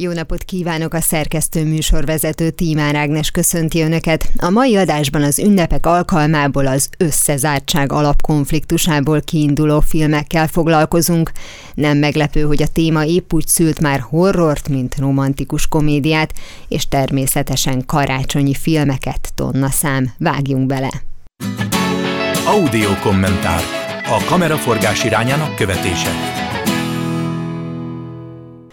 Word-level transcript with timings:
Jó 0.00 0.12
napot 0.12 0.42
kívánok 0.42 0.94
a 0.94 1.00
szerkesztő 1.00 1.64
műsorvezető 1.64 2.50
Tímár 2.50 2.94
Ágnes 2.94 3.30
köszönti 3.30 3.80
Önöket. 3.80 4.30
A 4.36 4.50
mai 4.50 4.76
adásban 4.76 5.22
az 5.22 5.38
ünnepek 5.38 5.86
alkalmából 5.86 6.66
az 6.66 6.88
összezártság 6.98 7.92
alapkonfliktusából 7.92 9.20
kiinduló 9.20 9.80
filmekkel 9.80 10.46
foglalkozunk. 10.46 11.32
Nem 11.74 11.96
meglepő, 11.96 12.40
hogy 12.40 12.62
a 12.62 12.66
téma 12.66 13.04
épp 13.04 13.32
úgy 13.32 13.46
szült 13.46 13.80
már 13.80 14.00
horrort, 14.00 14.68
mint 14.68 14.98
romantikus 14.98 15.66
komédiát, 15.66 16.32
és 16.68 16.88
természetesen 16.88 17.86
karácsonyi 17.86 18.54
filmeket 18.54 19.32
tonna 19.34 19.70
szám. 19.70 20.10
Vágjunk 20.18 20.66
bele! 20.66 20.90
Audio 22.46 22.94
kommentár. 23.02 23.62
A 24.04 24.24
kameraforgás 24.24 25.04
irányának 25.04 25.56
követése. 25.56 26.10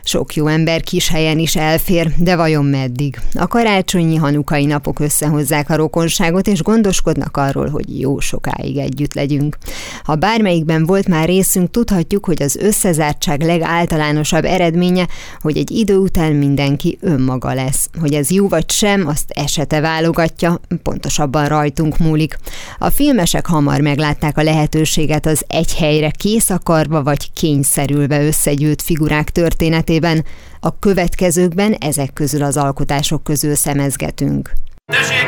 Sok 0.07 0.35
jó 0.35 0.47
ember 0.47 0.81
kis 0.81 1.09
helyen 1.09 1.39
is 1.39 1.55
elfér, 1.55 2.11
de 2.17 2.35
vajon 2.35 2.65
meddig? 2.65 3.19
A 3.33 3.47
karácsonyi 3.47 4.15
hanukai 4.15 4.65
napok 4.65 4.99
összehozzák 4.99 5.69
a 5.69 5.75
rokonságot, 5.75 6.47
és 6.47 6.61
gondoskodnak 6.61 7.37
arról, 7.37 7.69
hogy 7.69 7.99
jó 7.99 8.19
sokáig 8.19 8.77
együtt 8.77 9.13
legyünk. 9.13 9.57
Ha 10.03 10.15
bármelyikben 10.15 10.85
volt 10.85 11.07
már 11.07 11.27
részünk, 11.27 11.71
tudhatjuk, 11.71 12.25
hogy 12.25 12.41
az 12.41 12.55
összezártság 12.55 13.41
legáltalánosabb 13.41 14.45
eredménye, 14.45 15.07
hogy 15.41 15.57
egy 15.57 15.71
idő 15.71 15.95
után 15.95 16.31
mindenki 16.31 16.97
önmaga 17.01 17.53
lesz. 17.53 17.89
Hogy 17.99 18.13
ez 18.13 18.31
jó 18.31 18.47
vagy 18.47 18.71
sem, 18.71 19.07
azt 19.07 19.31
esete 19.31 19.79
válogatja, 19.79 20.59
pontosabban 20.83 21.47
rajtunk 21.47 21.97
múlik. 21.97 22.37
A 22.77 22.89
filmesek 22.89 23.45
hamar 23.45 23.81
meglátták 23.81 24.37
a 24.37 24.43
lehetőséget 24.43 25.25
az 25.25 25.43
egy 25.47 25.75
helyre 25.75 26.09
kész 26.09 26.49
akarva 26.49 27.03
vagy 27.03 27.33
kényszerülve 27.33 28.25
összegyűlt 28.25 28.81
figurák 28.81 29.29
történetében, 29.29 29.93
esetében 30.05 30.23
a 30.59 30.79
következőkben 30.79 31.73
ezek 31.79 32.13
közül 32.13 32.43
az 32.43 32.57
alkotások 32.57 33.23
közül 33.23 33.55
szemezgetünk. 33.55 34.49
Tessék! 34.85 35.27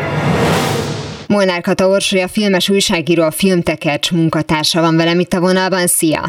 Molnár 1.27 1.61
Kata 1.61 1.87
Orsolya, 1.87 2.23
a 2.23 2.27
filmes 2.27 2.69
újságíró, 2.69 3.23
a 3.23 3.31
Filmtekercs 3.31 4.11
munkatársa 4.11 4.81
van 4.81 4.95
velem 4.95 5.19
itt 5.19 5.33
a 5.33 5.39
vonalban. 5.39 5.87
Szia! 5.87 6.21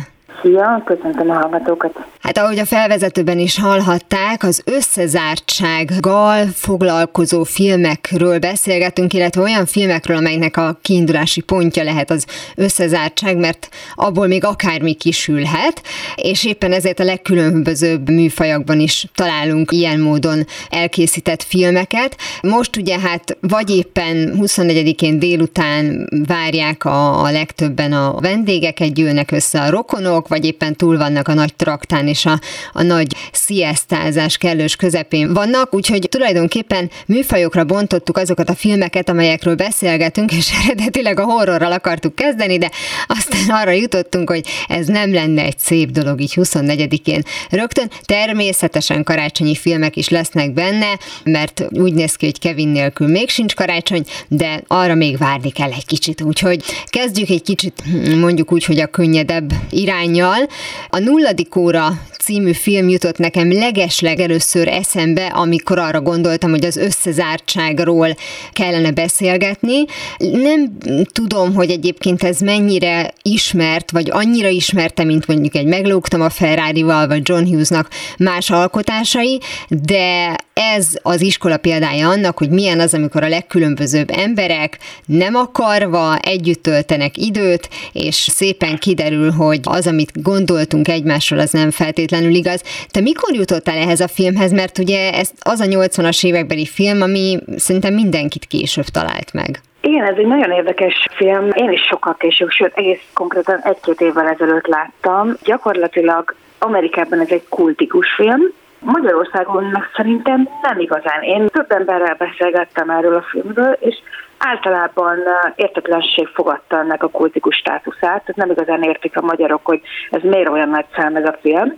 Szia, 0.43 0.83
köszöntöm 0.85 1.31
a 1.31 1.35
hallgatókat. 1.35 2.07
Hát 2.29 2.39
ahogy 2.39 2.59
a 2.59 2.65
felvezetőben 2.65 3.39
is 3.39 3.59
hallhatták, 3.59 4.43
az 4.43 4.63
összezártsággal 4.65 6.47
foglalkozó 6.55 7.45
filmekről 7.45 8.39
beszélgetünk, 8.39 9.13
illetve 9.13 9.43
olyan 9.43 9.67
filmekről, 9.67 10.17
amelynek 10.17 10.57
a 10.57 10.79
kiindulási 10.83 11.41
pontja 11.41 11.83
lehet 11.83 12.11
az 12.11 12.25
összezártság, 12.55 13.37
mert 13.37 13.69
abból 13.95 14.27
még 14.27 14.45
akármi 14.45 14.95
kisülhet, 14.95 15.83
és 16.15 16.45
éppen 16.45 16.73
ezért 16.73 17.01
a 17.01 17.05
legkülönbözőbb 17.05 18.11
műfajokban 18.11 18.81
is 18.81 19.07
találunk 19.15 19.73
ilyen 19.73 20.01
módon 20.01 20.47
elkészített 20.71 21.43
filmeket. 21.43 22.17
Most 22.43 22.77
ugye 22.77 22.99
hát 22.99 23.37
vagy 23.41 23.71
éppen 23.71 24.39
24-én 24.41 25.19
délután 25.19 26.09
várják 26.27 26.85
a, 26.85 27.25
a 27.25 27.31
legtöbben 27.31 27.93
a 27.93 28.21
vendégeket, 28.21 28.95
gyűlnek 28.95 29.31
össze 29.31 29.61
a 29.61 29.71
rokonok, 29.71 30.29
vagy 30.29 30.45
éppen 30.45 30.77
túl 30.77 30.99
vannak 30.99 31.29
a 31.29 31.35
nagy 31.35 31.55
traktán 31.55 32.07
és 32.09 32.18
a, 32.27 32.41
a 32.73 32.83
nagy 32.83 33.17
sziasztázás 33.33 34.37
kellős 34.37 34.77
közepén 34.77 35.33
vannak, 35.33 35.75
úgyhogy 35.75 36.07
tulajdonképpen 36.11 36.91
műfajokra 37.07 37.65
bontottuk 37.65 38.17
azokat 38.17 38.49
a 38.49 38.55
filmeket, 38.55 39.09
amelyekről 39.09 39.55
beszélgetünk, 39.55 40.33
és 40.33 40.51
eredetileg 40.65 41.19
a 41.19 41.25
horrorral 41.25 41.73
akartuk 41.73 42.15
kezdeni, 42.15 42.59
de 42.59 42.71
aztán 43.07 43.61
arra 43.61 43.71
jutottunk, 43.71 44.31
hogy 44.31 44.47
ez 44.69 44.87
nem 44.87 45.13
lenne 45.13 45.43
egy 45.43 45.59
szép 45.59 45.91
dolog 45.91 46.21
így 46.21 46.33
24-én. 46.37 47.23
Rögtön 47.51 47.91
természetesen 48.03 49.05
karácsonyi 49.05 49.55
filmek 49.55 49.97
is 49.97 50.09
lesznek 50.09 50.53
benne, 50.53 50.99
mert 51.25 51.65
úgy 51.71 51.95
néz 51.95 52.15
ki, 52.15 52.25
hogy 52.25 52.39
Kevin 52.39 52.69
nélkül 52.69 53.07
még 53.07 53.29
sincs 53.29 53.55
karácsony, 53.55 54.05
de 54.29 54.63
arra 54.67 54.95
még 54.95 55.19
várni 55.19 55.51
kell 55.51 55.73
egy 55.73 55.87
kicsit. 55.87 56.23
Úgyhogy 56.23 56.63
kezdjük 56.87 57.29
egy 57.29 57.43
kicsit 57.43 57.83
mondjuk 58.21 58.53
úgy, 58.53 58.65
hogy 58.65 58.81
a 58.81 58.87
könnyedebb 58.87 59.53
irány 59.71 60.09
lányjal. 60.09 60.49
A 60.89 60.99
nulladik 60.99 61.57
óra 61.57 62.01
című 62.29 62.53
film 62.53 62.89
jutott 62.89 63.19
nekem 63.19 63.53
legesleg 63.53 64.21
először 64.21 64.69
eszembe, 64.69 65.27
amikor 65.27 65.79
arra 65.79 66.01
gondoltam, 66.01 66.51
hogy 66.51 66.65
az 66.65 66.77
összezártságról 66.77 68.17
kellene 68.53 68.91
beszélgetni. 68.91 69.85
Nem 70.19 70.79
tudom, 71.13 71.55
hogy 71.55 71.71
egyébként 71.71 72.23
ez 72.23 72.41
mennyire 72.41 73.13
ismert, 73.23 73.91
vagy 73.91 74.11
annyira 74.11 74.49
ismerte, 74.49 75.05
mint 75.05 75.27
mondjuk 75.27 75.55
egy 75.55 75.67
Meglógtam 75.67 76.21
a 76.21 76.31
Ferrari-val, 76.31 77.07
vagy 77.07 77.21
John 77.25 77.45
Hughesnak 77.45 77.89
más 78.19 78.51
alkotásai, 78.51 79.41
de 79.69 80.37
ez 80.77 80.87
az 81.03 81.21
iskola 81.21 81.57
példája 81.57 82.09
annak, 82.09 82.39
hogy 82.39 82.51
milyen 82.51 82.81
az, 82.81 82.95
amikor 82.95 83.23
a 83.23 83.29
legkülönbözőbb 83.29 84.11
emberek 84.11 84.79
nem 85.07 85.35
akarva 85.35 86.17
együtt 86.19 86.63
töltenek 86.63 87.17
időt, 87.17 87.69
és 87.93 88.15
szépen 88.15 88.79
kiderül, 88.79 89.31
hogy 89.31 89.61
az, 89.63 89.87
amit 89.87 90.23
gondoltunk 90.23 90.89
egymásról, 90.89 91.39
az 91.39 91.51
nem 91.51 91.71
feltétlenül 91.71 92.18
igaz. 92.25 92.63
Te 92.91 93.01
mikor 93.01 93.35
jutottál 93.35 93.77
ehhez 93.77 94.01
a 94.01 94.09
filmhez? 94.09 94.53
Mert 94.53 94.79
ugye 94.79 95.13
ez 95.13 95.31
az 95.41 95.61
a 95.61 95.65
80-as 95.65 96.27
évekbeli 96.27 96.67
film, 96.67 97.03
ami 97.03 97.39
szerintem 97.57 97.95
mindenkit 97.95 98.45
később 98.45 98.85
talált 98.85 99.33
meg. 99.33 99.61
Igen, 99.81 100.05
ez 100.05 100.17
egy 100.17 100.27
nagyon 100.27 100.51
érdekes 100.51 100.95
film. 101.17 101.51
Én 101.55 101.71
is 101.73 101.81
sokkal 101.81 102.17
később, 102.19 102.51
sőt 102.51 102.73
egész 102.75 103.01
konkrétan 103.15 103.61
egy-két 103.63 104.01
évvel 104.01 104.29
ezelőtt 104.29 104.67
láttam. 104.67 105.37
Gyakorlatilag 105.45 106.35
Amerikában 106.59 107.21
ez 107.21 107.31
egy 107.31 107.45
kultikus 107.49 108.09
film, 108.17 108.41
Magyarországon 108.81 109.65
meg 109.65 109.83
szerintem 109.97 110.49
nem 110.63 110.79
igazán. 110.79 111.23
Én 111.23 111.47
több 111.47 111.73
emberrel 111.73 112.15
beszélgettem 112.19 112.91
erről 112.91 113.15
a 113.15 113.23
filmről, 113.31 113.77
és 113.81 113.97
általában 114.39 115.19
értetlenség 115.55 116.27
fogadta 116.27 116.79
ennek 116.79 117.03
a 117.03 117.09
kultikus 117.09 117.57
státuszát, 117.57 118.01
tehát 118.01 118.37
nem 118.37 118.51
igazán 118.51 118.83
értik 118.83 119.17
a 119.17 119.27
magyarok, 119.27 119.65
hogy 119.65 119.81
ez 120.11 120.23
miért 120.23 120.49
olyan 120.49 120.69
nagy 120.69 120.87
szám 120.97 121.17
ez 121.17 121.29
a 121.29 121.39
film. 121.41 121.77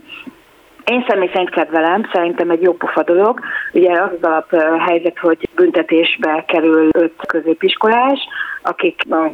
Én 0.85 1.05
személy 1.07 1.29
szerint 1.33 1.49
kedvelem, 1.49 2.09
szerintem 2.13 2.49
egy 2.49 2.61
jó 2.61 2.73
pofa 2.73 3.03
dolog. 3.03 3.39
Ugye 3.73 4.01
az 4.01 4.09
alap 4.21 4.55
helyzet, 4.87 5.19
hogy 5.19 5.49
büntetésbe 5.55 6.43
kerül 6.47 6.89
öt 6.91 7.13
középiskolás, 7.27 8.19
akik 8.61 9.01
a 9.09 9.31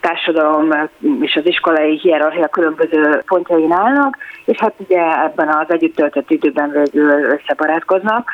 társadalom 0.00 0.90
és 1.20 1.34
az 1.36 1.46
iskolai 1.46 1.98
hierarchia 1.98 2.48
különböző 2.48 3.22
pontjain 3.26 3.72
állnak, 3.72 4.16
és 4.44 4.58
hát 4.58 4.74
ugye 4.76 5.22
ebben 5.24 5.48
az 5.48 5.66
együtt 5.68 5.96
töltött 5.96 6.30
időben 6.30 6.70
végül 6.70 7.10
összebarátkoznak. 7.10 8.30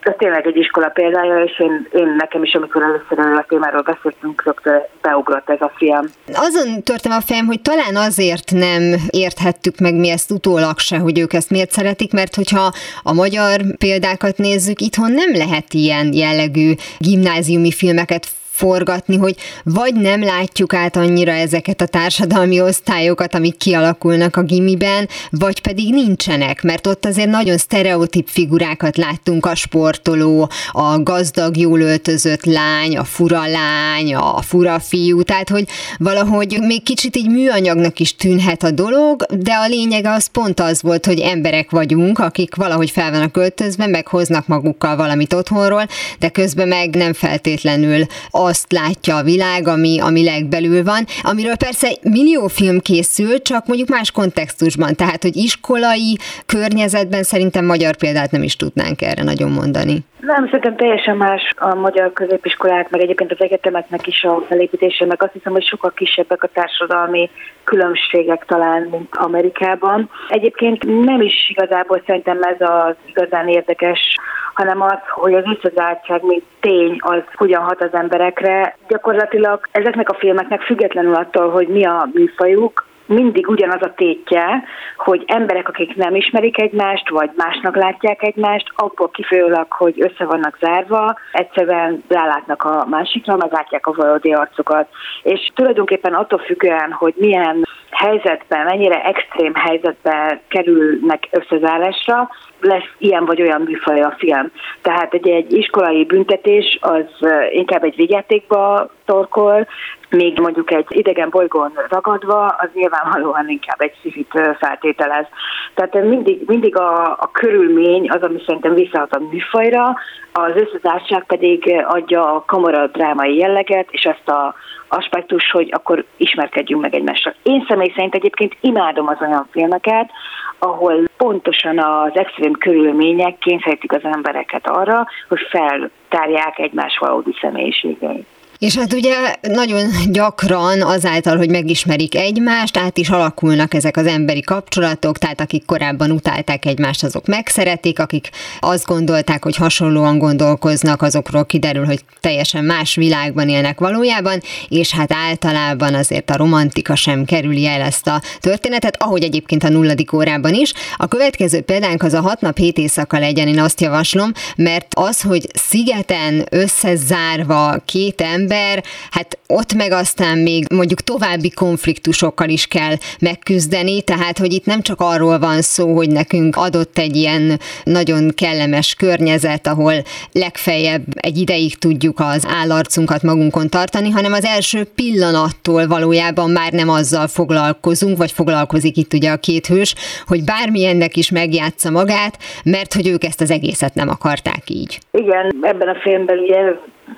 Ez 0.00 0.14
tényleg 0.18 0.46
egy 0.46 0.56
iskola 0.56 0.88
példája, 0.88 1.42
és 1.42 1.60
én, 1.60 1.88
én 1.92 2.14
nekem 2.18 2.42
is, 2.42 2.54
amikor 2.54 2.82
először 2.82 3.18
a 3.18 3.44
témáról 3.48 3.82
beszéltünk, 3.82 4.44
rögtön 4.44 4.82
beugrott 5.02 5.50
ez 5.50 5.60
a 5.60 5.72
film. 5.76 6.04
Azon 6.32 6.82
törtem 6.82 7.12
a 7.12 7.20
fejem, 7.20 7.46
hogy 7.46 7.62
talán 7.62 7.96
azért 7.96 8.50
nem 8.50 8.82
érthettük 9.10 9.78
meg 9.78 9.94
mi 9.94 10.10
ezt 10.10 10.30
utólag 10.30 10.78
se, 10.78 10.98
hogy 10.98 11.18
ők 11.18 11.32
ezt 11.32 11.50
miért 11.50 11.70
szeretik, 11.70 12.12
mert 12.12 12.34
hogyha 12.34 12.72
a 13.02 13.12
magyar 13.12 13.60
példákat 13.78 14.36
nézzük, 14.36 14.80
itthon 14.80 15.12
nem 15.12 15.32
lehet 15.32 15.72
ilyen 15.74 16.12
jellegű 16.12 16.72
gimnáziumi 16.98 17.72
filmeket 17.72 18.26
forgatni, 18.62 19.16
hogy 19.16 19.36
vagy 19.64 19.94
nem 19.94 20.22
látjuk 20.22 20.74
át 20.74 20.96
annyira 20.96 21.32
ezeket 21.32 21.80
a 21.80 21.86
társadalmi 21.86 22.60
osztályokat, 22.60 23.34
amik 23.34 23.56
kialakulnak 23.56 24.36
a 24.36 24.42
gimiben, 24.42 25.08
vagy 25.30 25.60
pedig 25.60 25.92
nincsenek, 25.92 26.62
mert 26.62 26.86
ott 26.86 27.04
azért 27.04 27.28
nagyon 27.28 27.56
sztereotíp 27.56 28.28
figurákat 28.28 28.96
láttunk, 28.96 29.46
a 29.46 29.54
sportoló, 29.54 30.50
a 30.72 31.02
gazdag, 31.02 31.56
jól 31.56 31.80
öltözött 31.80 32.44
lány, 32.44 32.96
a 32.96 33.04
fura 33.04 33.46
lány, 33.46 34.14
a 34.14 34.42
fura 34.42 34.78
fiú, 34.80 35.22
tehát 35.22 35.48
hogy 35.48 35.68
valahogy 35.98 36.58
még 36.60 36.82
kicsit 36.82 37.16
így 37.16 37.28
műanyagnak 37.28 37.98
is 37.98 38.16
tűnhet 38.16 38.62
a 38.62 38.70
dolog, 38.70 39.26
de 39.38 39.52
a 39.52 39.68
lényege 39.68 40.10
az 40.10 40.26
pont 40.26 40.60
az 40.60 40.82
volt, 40.82 41.06
hogy 41.06 41.18
emberek 41.20 41.70
vagyunk, 41.70 42.18
akik 42.18 42.54
valahogy 42.54 42.90
fel 42.90 43.10
vannak 43.10 43.36
öltözve, 43.36 43.86
meg 43.86 44.06
hoznak 44.06 44.46
magukkal 44.46 44.96
valamit 44.96 45.32
otthonról, 45.32 45.86
de 46.18 46.28
közben 46.28 46.68
meg 46.68 46.94
nem 46.94 47.12
feltétlenül 47.12 48.06
azt 48.52 48.72
látja 48.72 49.16
a 49.16 49.22
világ, 49.22 49.68
ami, 49.68 49.98
ami 50.00 50.24
legbelül 50.24 50.84
van, 50.84 51.06
amiről 51.22 51.56
persze 51.56 51.96
millió 52.02 52.46
film 52.46 52.80
készül, 52.80 53.42
csak 53.42 53.66
mondjuk 53.66 53.88
más 53.88 54.10
kontextusban, 54.10 54.94
tehát 54.94 55.22
hogy 55.22 55.36
iskolai 55.36 56.18
környezetben 56.46 57.22
szerintem 57.22 57.64
magyar 57.64 57.96
példát 57.96 58.30
nem 58.30 58.42
is 58.42 58.56
tudnánk 58.56 59.02
erre 59.02 59.22
nagyon 59.22 59.50
mondani. 59.50 60.04
Nem, 60.26 60.44
szerintem 60.44 60.76
teljesen 60.76 61.16
más 61.16 61.54
a 61.56 61.74
magyar 61.74 62.12
középiskolák, 62.12 62.90
meg 62.90 63.00
egyébként 63.00 63.32
az 63.32 63.40
egyetemeknek 63.40 64.06
is 64.06 64.22
a 64.22 64.40
felépítése, 64.48 65.06
meg 65.06 65.22
azt 65.22 65.32
hiszem, 65.32 65.52
hogy 65.52 65.66
sokkal 65.66 65.92
kisebbek 65.94 66.42
a 66.42 66.48
társadalmi 66.52 67.30
különbségek 67.64 68.44
talán, 68.44 68.82
mint 68.90 69.16
Amerikában. 69.16 70.10
Egyébként 70.28 71.04
nem 71.04 71.20
is 71.20 71.50
igazából 71.50 72.02
szerintem 72.06 72.42
ez 72.42 72.68
az 72.68 72.94
igazán 73.06 73.48
érdekes, 73.48 74.16
hanem 74.54 74.82
az, 74.82 74.98
hogy 75.10 75.34
az 75.34 75.44
összezártság, 75.56 76.22
mint 76.22 76.44
tény, 76.60 76.96
az 76.98 77.22
hogyan 77.34 77.62
hat 77.62 77.82
az 77.82 77.92
emberekre. 77.94 78.76
Gyakorlatilag 78.88 79.68
ezeknek 79.72 80.08
a 80.08 80.18
filmeknek 80.18 80.60
függetlenül 80.60 81.14
attól, 81.14 81.50
hogy 81.50 81.68
mi 81.68 81.84
a 81.84 82.08
műfajuk, 82.12 82.86
mindig 83.06 83.48
ugyanaz 83.48 83.82
a 83.82 83.94
tétje, 83.94 84.64
hogy 84.96 85.24
emberek, 85.26 85.68
akik 85.68 85.96
nem 85.96 86.14
ismerik 86.14 86.60
egymást, 86.60 87.08
vagy 87.08 87.30
másnak 87.36 87.76
látják 87.76 88.22
egymást, 88.22 88.72
abból 88.76 89.10
kifolyólag, 89.10 89.66
hogy 89.72 89.94
össze 90.00 90.24
vannak 90.24 90.58
zárva, 90.60 91.18
egyszerűen 91.32 92.02
rálátnak 92.08 92.62
a 92.62 92.86
másikra, 92.90 93.36
meglátják 93.36 93.86
a 93.86 93.92
valódi 93.92 94.32
arcukat. 94.32 94.88
És 95.22 95.50
tulajdonképpen 95.54 96.14
attól 96.14 96.38
függően, 96.38 96.92
hogy 96.92 97.14
milyen 97.16 97.66
helyzetben, 97.90 98.64
mennyire 98.64 99.02
extrém 99.02 99.54
helyzetben 99.54 100.40
kerülnek 100.48 101.28
összezárásra, 101.30 102.30
lesz 102.60 102.90
ilyen 102.98 103.24
vagy 103.24 103.42
olyan 103.42 103.60
műfaj 103.60 104.00
a 104.00 104.14
film. 104.18 104.50
Tehát 104.82 105.14
egy, 105.14 105.28
egy 105.28 105.52
iskolai 105.52 106.04
büntetés 106.04 106.78
az 106.80 107.28
inkább 107.50 107.84
egy 107.84 107.96
vigyátékba 107.96 108.90
torkol, 109.04 109.66
még 110.12 110.38
mondjuk 110.40 110.72
egy 110.72 110.86
idegen 110.88 111.30
bolygón 111.30 111.72
ragadva, 111.88 112.46
az 112.46 112.68
nyilvánvalóan 112.74 113.48
inkább 113.48 113.80
egy 113.80 113.94
szifit 114.02 114.40
feltételez. 114.58 115.26
Tehát 115.74 116.04
mindig, 116.04 116.42
mindig 116.46 116.76
a, 116.76 117.10
a 117.10 117.30
körülmény 117.32 118.10
az, 118.10 118.22
ami 118.22 118.42
szerintem 118.46 118.74
visszahat 118.74 119.14
a 119.14 119.20
műfajra, 119.30 119.96
az 120.32 120.52
összezártság 120.54 121.24
pedig 121.24 121.84
adja 121.86 122.34
a 122.34 122.44
kamara 122.46 122.86
drámai 122.86 123.36
jelleget, 123.36 123.88
és 123.90 124.02
ezt 124.02 124.28
a 124.28 124.54
aspektus, 124.88 125.50
hogy 125.50 125.68
akkor 125.72 126.04
ismerkedjünk 126.16 126.82
meg 126.82 126.94
egymással. 126.94 127.34
Én 127.42 127.64
személy 127.68 127.92
szerint 127.94 128.14
egyébként 128.14 128.56
imádom 128.60 129.08
az 129.08 129.16
olyan 129.20 129.48
filmeket, 129.50 130.10
ahol 130.58 131.08
pontosan 131.16 131.78
az 131.78 132.10
extrém 132.14 132.52
körülmények 132.52 133.38
kényszerítik 133.38 133.92
az 133.92 134.04
embereket 134.04 134.68
arra, 134.68 135.06
hogy 135.28 135.40
feltárják 135.50 136.58
egymás 136.58 136.98
valódi 136.98 137.36
személyiségeit. 137.40 138.26
És 138.62 138.76
hát 138.76 138.92
ugye 138.92 139.14
nagyon 139.40 139.90
gyakran 140.10 140.82
azáltal, 140.82 141.36
hogy 141.36 141.50
megismerik 141.50 142.14
egymást, 142.14 142.76
át 142.76 142.98
is 142.98 143.08
alakulnak 143.08 143.74
ezek 143.74 143.96
az 143.96 144.06
emberi 144.06 144.40
kapcsolatok, 144.40 145.18
tehát 145.18 145.40
akik 145.40 145.64
korábban 145.64 146.10
utálták 146.10 146.64
egymást, 146.64 147.04
azok 147.04 147.26
megszeretik, 147.26 147.98
akik 147.98 148.30
azt 148.60 148.84
gondolták, 148.84 149.44
hogy 149.44 149.56
hasonlóan 149.56 150.18
gondolkoznak, 150.18 151.02
azokról 151.02 151.44
kiderül, 151.44 151.84
hogy 151.84 152.04
teljesen 152.20 152.64
más 152.64 152.94
világban 152.94 153.48
élnek 153.48 153.80
valójában, 153.80 154.40
és 154.68 154.92
hát 154.92 155.12
általában 155.12 155.94
azért 155.94 156.30
a 156.30 156.36
romantika 156.36 156.94
sem 156.94 157.24
kerüli 157.24 157.66
el 157.66 157.80
ezt 157.80 158.06
a 158.06 158.22
történetet, 158.40 159.02
ahogy 159.02 159.22
egyébként 159.22 159.64
a 159.64 159.68
nulladik 159.68 160.12
órában 160.12 160.54
is. 160.54 160.72
A 160.96 161.08
következő 161.08 161.60
példánk 161.60 162.02
az 162.02 162.12
a 162.12 162.20
hat 162.20 162.40
nap 162.40 162.56
hét 162.56 162.78
éjszaka 162.78 163.18
legyen, 163.18 163.48
én 163.48 163.60
azt 163.60 163.80
javaslom, 163.80 164.32
mert 164.56 164.86
az, 164.94 165.20
hogy 165.20 165.46
szigeten 165.54 166.46
összezárva 166.50 167.76
két 167.84 168.20
ember, 168.20 168.50
ember, 168.52 168.82
hát 169.10 169.38
ott 169.46 169.74
meg 169.74 169.92
aztán 169.92 170.38
még 170.38 170.64
mondjuk 170.74 171.00
további 171.00 171.50
konfliktusokkal 171.50 172.48
is 172.48 172.66
kell 172.66 172.94
megküzdeni, 173.20 174.02
tehát 174.02 174.38
hogy 174.38 174.52
itt 174.52 174.64
nem 174.64 174.80
csak 174.80 175.00
arról 175.00 175.38
van 175.38 175.60
szó, 175.60 175.94
hogy 175.94 176.10
nekünk 176.10 176.56
adott 176.56 176.98
egy 176.98 177.16
ilyen 177.16 177.60
nagyon 177.84 178.30
kellemes 178.34 178.94
környezet, 178.94 179.66
ahol 179.66 179.92
legfeljebb 180.32 181.02
egy 181.14 181.36
ideig 181.36 181.78
tudjuk 181.78 182.20
az 182.20 182.46
állarcunkat 182.60 183.22
magunkon 183.22 183.68
tartani, 183.68 184.10
hanem 184.10 184.32
az 184.32 184.44
első 184.44 184.84
pillanattól 184.94 185.86
valójában 185.86 186.50
már 186.50 186.72
nem 186.72 186.88
azzal 186.88 187.26
foglalkozunk, 187.26 188.16
vagy 188.16 188.32
foglalkozik 188.32 188.96
itt 188.96 189.12
ugye 189.12 189.30
a 189.30 189.36
két 189.36 189.66
hős, 189.66 189.94
hogy 190.26 190.44
bármilyennek 190.44 191.16
is 191.16 191.30
megjátsza 191.30 191.90
magát, 191.90 192.38
mert 192.64 192.94
hogy 192.94 193.08
ők 193.08 193.24
ezt 193.24 193.40
az 193.40 193.50
egészet 193.50 193.94
nem 193.94 194.08
akarták 194.08 194.62
így. 194.66 194.98
Igen, 195.10 195.54
ebben 195.60 195.88
a 195.88 195.96
filmben 196.02 196.38
ugye 196.38 196.56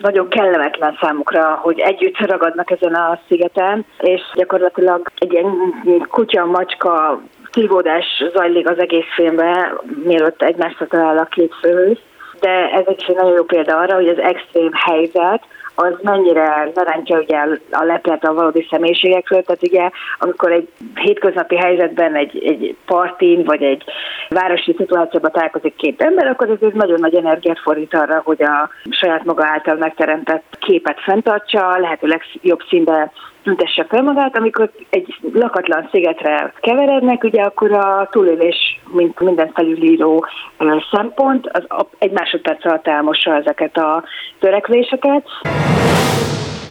nagyon 0.01 0.29
kellemetlen 0.29 0.99
számukra, 1.01 1.59
hogy 1.63 1.79
együtt 1.79 2.19
ragadnak 2.19 2.71
ezen 2.71 2.95
a 2.95 3.19
szigeten, 3.29 3.85
és 3.99 4.21
gyakorlatilag 4.35 5.11
egy 5.19 5.33
ilyen 5.33 6.07
kutya-macska 6.11 7.21
kívódás 7.51 8.25
zajlik 8.35 8.69
az 8.69 8.79
egész 8.79 9.15
filmben, 9.15 9.81
mielőtt 10.05 10.43
egymásra 10.43 10.87
talál 10.87 11.19
a 11.19 11.25
két 11.25 11.55
főhős. 11.61 11.99
De 12.41 12.71
ez 12.71 12.85
egy 12.87 13.15
nagyon 13.17 13.33
jó 13.33 13.45
példa 13.45 13.79
arra, 13.79 13.95
hogy 13.95 14.09
az 14.09 14.19
extrém 14.19 14.71
helyzet, 14.73 15.43
az 15.75 15.93
mennyire 16.03 16.71
lerántja 16.75 17.19
ugye 17.19 17.39
a 17.71 17.85
leplet 17.85 18.25
a 18.25 18.35
valódi 18.35 18.67
személyiségekről, 18.71 19.43
tehát 19.43 19.63
ugye 19.63 19.91
amikor 20.19 20.53
egy 20.53 20.69
hétköznapi 20.95 21.57
helyzetben 21.57 22.15
egy, 22.15 22.45
egy 22.45 22.77
partin 22.87 23.45
vagy 23.45 23.63
egy 23.63 23.85
városi 24.29 24.75
szituációban 24.79 25.31
találkozik 25.31 25.77
két 25.77 26.03
ember, 26.03 26.27
akkor 26.27 26.49
ez 26.51 26.73
nagyon 26.73 27.01
nagy 27.01 27.15
energiát 27.15 27.59
fordít 27.59 27.95
arra, 27.95 28.21
hogy 28.25 28.43
a 28.43 28.71
saját 28.91 29.25
maga 29.25 29.47
által 29.47 29.77
megteremtett 29.77 30.57
képet 30.59 31.01
fenntartsa, 31.01 31.79
lehetőleg 31.79 32.23
jobb 32.43 32.61
színbe 32.69 33.13
tüntesse 33.45 33.85
fel 33.89 34.03
magát, 34.03 34.37
amikor 34.37 34.71
egy 34.91 35.15
lakatlan 35.33 35.89
szigetre 35.93 36.53
keverednek, 36.61 37.25
ugye 37.25 37.43
akkor 37.43 37.73
a 37.73 38.09
túlélés, 38.11 38.81
mint 38.93 39.21
minden 39.21 39.51
felülíró 39.55 40.27
szempont, 40.93 41.47
az 41.53 41.87
egy 41.99 42.13
másodperc 42.13 42.65
alatt 42.65 42.87
elmossa 42.87 43.35
ezeket 43.35 43.77
a 43.77 44.05
törekvéseket. 44.39 45.25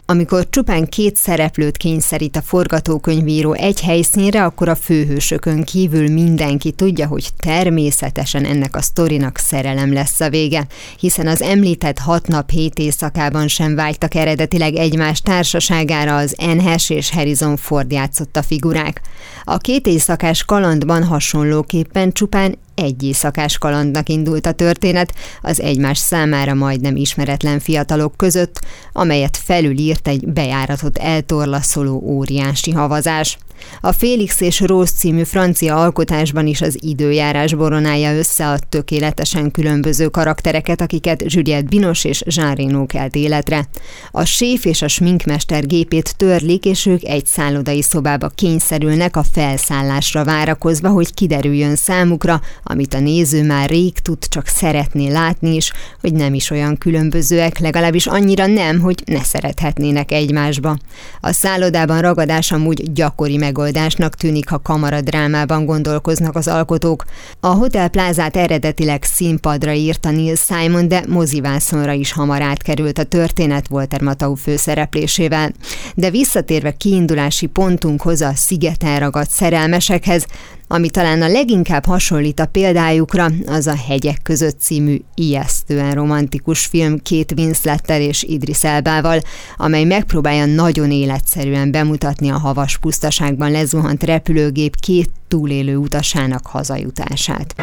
Amikor 0.06 0.48
csupán 0.50 0.86
két 0.86 1.16
szereplőt 1.16 1.76
kényszerít 1.76 2.36
a 2.36 2.42
forgatókönyvíró 2.42 3.52
egy 3.52 3.80
helyszínre, 3.80 4.44
akkor 4.44 4.68
a 4.68 4.74
főhősökön 4.74 5.64
kívül 5.64 6.08
mindenki 6.08 6.70
tudja, 6.70 7.06
hogy 7.06 7.28
természetesen 7.36 8.44
ennek 8.44 8.76
a 8.76 8.82
sztorinak 8.82 9.38
szerelem 9.38 9.92
lesz 9.92 10.20
a 10.20 10.28
vége, 10.28 10.66
hiszen 10.98 11.26
az 11.26 11.42
említett 11.42 11.98
hat 11.98 12.26
nap 12.26 12.50
hét 12.50 12.78
éjszakában 12.78 13.48
sem 13.48 13.74
vágytak 13.74 14.14
eredetileg 14.14 14.74
egymás 14.74 15.20
társaságára 15.20 16.16
az 16.16 16.34
Enhes 16.38 16.90
és 16.90 17.10
Harrison 17.10 17.56
Ford 17.56 17.92
játszott 17.92 18.36
a 18.36 18.42
figurák. 18.42 19.00
A 19.44 19.58
két 19.58 19.86
éjszakás 19.86 20.44
kalandban 20.44 21.04
hasonlóképpen 21.04 22.12
csupán 22.12 22.58
egy 22.74 23.02
éjszakás 23.02 23.58
kalandnak 23.58 24.08
indult 24.08 24.46
a 24.46 24.52
történet 24.52 25.14
az 25.42 25.60
egymás 25.60 25.98
számára 25.98 26.54
majdnem 26.54 26.96
ismeretlen 26.96 27.60
fiatalok 27.60 28.16
között, 28.16 28.60
amelyet 28.92 29.36
felülírt 29.36 30.08
egy 30.08 30.28
bejáratot 30.28 30.98
eltorlaszoló 30.98 32.02
óriási 32.04 32.70
havazás. 32.70 33.38
A 33.80 33.92
Félix 33.92 34.40
és 34.40 34.60
Rose 34.60 34.92
című 34.92 35.22
francia 35.22 35.76
alkotásban 35.76 36.46
is 36.46 36.60
az 36.60 36.78
időjárás 36.80 37.54
boronálja 37.54 38.16
össze 38.16 38.48
a 38.48 38.58
tökéletesen 38.68 39.50
különböző 39.50 40.06
karaktereket, 40.08 40.80
akiket 40.80 41.22
Juliette 41.26 41.68
Binos 41.68 42.04
és 42.04 42.22
Jean 42.26 42.54
Reno 42.54 42.86
kelt 42.86 43.14
életre. 43.14 43.66
A 44.10 44.24
séf 44.24 44.64
és 44.64 44.82
a 44.82 44.88
sminkmester 44.88 45.66
gépét 45.66 46.16
törlik, 46.16 46.64
és 46.64 46.86
ők 46.86 47.04
egy 47.04 47.26
szállodai 47.26 47.82
szobába 47.82 48.28
kényszerülnek 48.28 49.16
a 49.16 49.24
felszállásra 49.32 50.24
várakozva, 50.24 50.88
hogy 50.88 51.14
kiderüljön 51.14 51.76
számukra, 51.76 52.40
amit 52.62 52.94
a 52.94 53.00
néző 53.00 53.44
már 53.44 53.68
rég 53.68 53.98
tud, 53.98 54.18
csak 54.28 54.46
szeretné 54.46 55.10
látni 55.10 55.54
is, 55.54 55.72
hogy 56.00 56.12
nem 56.12 56.34
is 56.34 56.50
olyan 56.50 56.78
különbözőek, 56.78 57.58
legalábbis 57.58 58.06
annyira 58.06 58.46
nem, 58.46 58.80
hogy 58.80 59.02
ne 59.04 59.22
szerethetnének 59.22 60.12
egymásba. 60.12 60.78
A 61.20 61.32
szállodában 61.32 62.00
ragadás 62.00 62.52
amúgy 62.52 62.92
gyakori 62.92 63.36
megoldásnak 63.44 64.14
tűnik, 64.14 64.48
ha 64.48 64.58
kamaradrámában 64.58 65.64
gondolkoznak 65.64 66.36
az 66.36 66.48
alkotók. 66.48 67.04
A 67.40 67.46
Hotel 67.46 67.88
Plázát 67.88 68.36
eredetileg 68.36 69.02
színpadra 69.02 69.72
írta 69.72 70.10
Neil 70.10 70.34
Simon, 70.36 70.88
de 70.88 71.04
mozivászonra 71.08 71.92
is 71.92 72.12
hamar 72.12 72.42
átkerült 72.42 72.98
a 72.98 73.04
történet 73.04 73.66
Walter 73.70 74.00
Matau 74.00 74.34
főszereplésével. 74.34 75.52
De 75.94 76.10
visszatérve 76.10 76.72
kiindulási 76.72 77.46
pontunkhoz 77.46 78.20
a 78.20 78.32
szigeten 78.34 78.98
ragadt 78.98 79.30
szerelmesekhez, 79.30 80.26
ami 80.68 80.90
talán 80.90 81.22
a 81.22 81.28
leginkább 81.28 81.84
hasonlít 81.84 82.40
a 82.40 82.46
példájukra, 82.46 83.26
az 83.46 83.66
a 83.66 83.76
Hegyek 83.86 84.22
között 84.22 84.60
című 84.60 85.00
ijesztően 85.14 85.92
romantikus 85.92 86.66
film 86.66 86.98
két 86.98 87.32
Winslettel 87.36 88.00
és 88.00 88.22
Idris 88.22 88.64
Elbával, 88.64 89.20
amely 89.56 89.84
megpróbálja 89.84 90.46
nagyon 90.46 90.90
életszerűen 90.90 91.70
bemutatni 91.70 92.30
a 92.30 92.38
havas 92.38 92.78
pusztaságban 92.78 93.50
lezuhant 93.50 94.02
repülőgép 94.02 94.76
két 94.80 95.10
túlélő 95.28 95.76
utasának 95.76 96.46
hazajutását. 96.46 97.54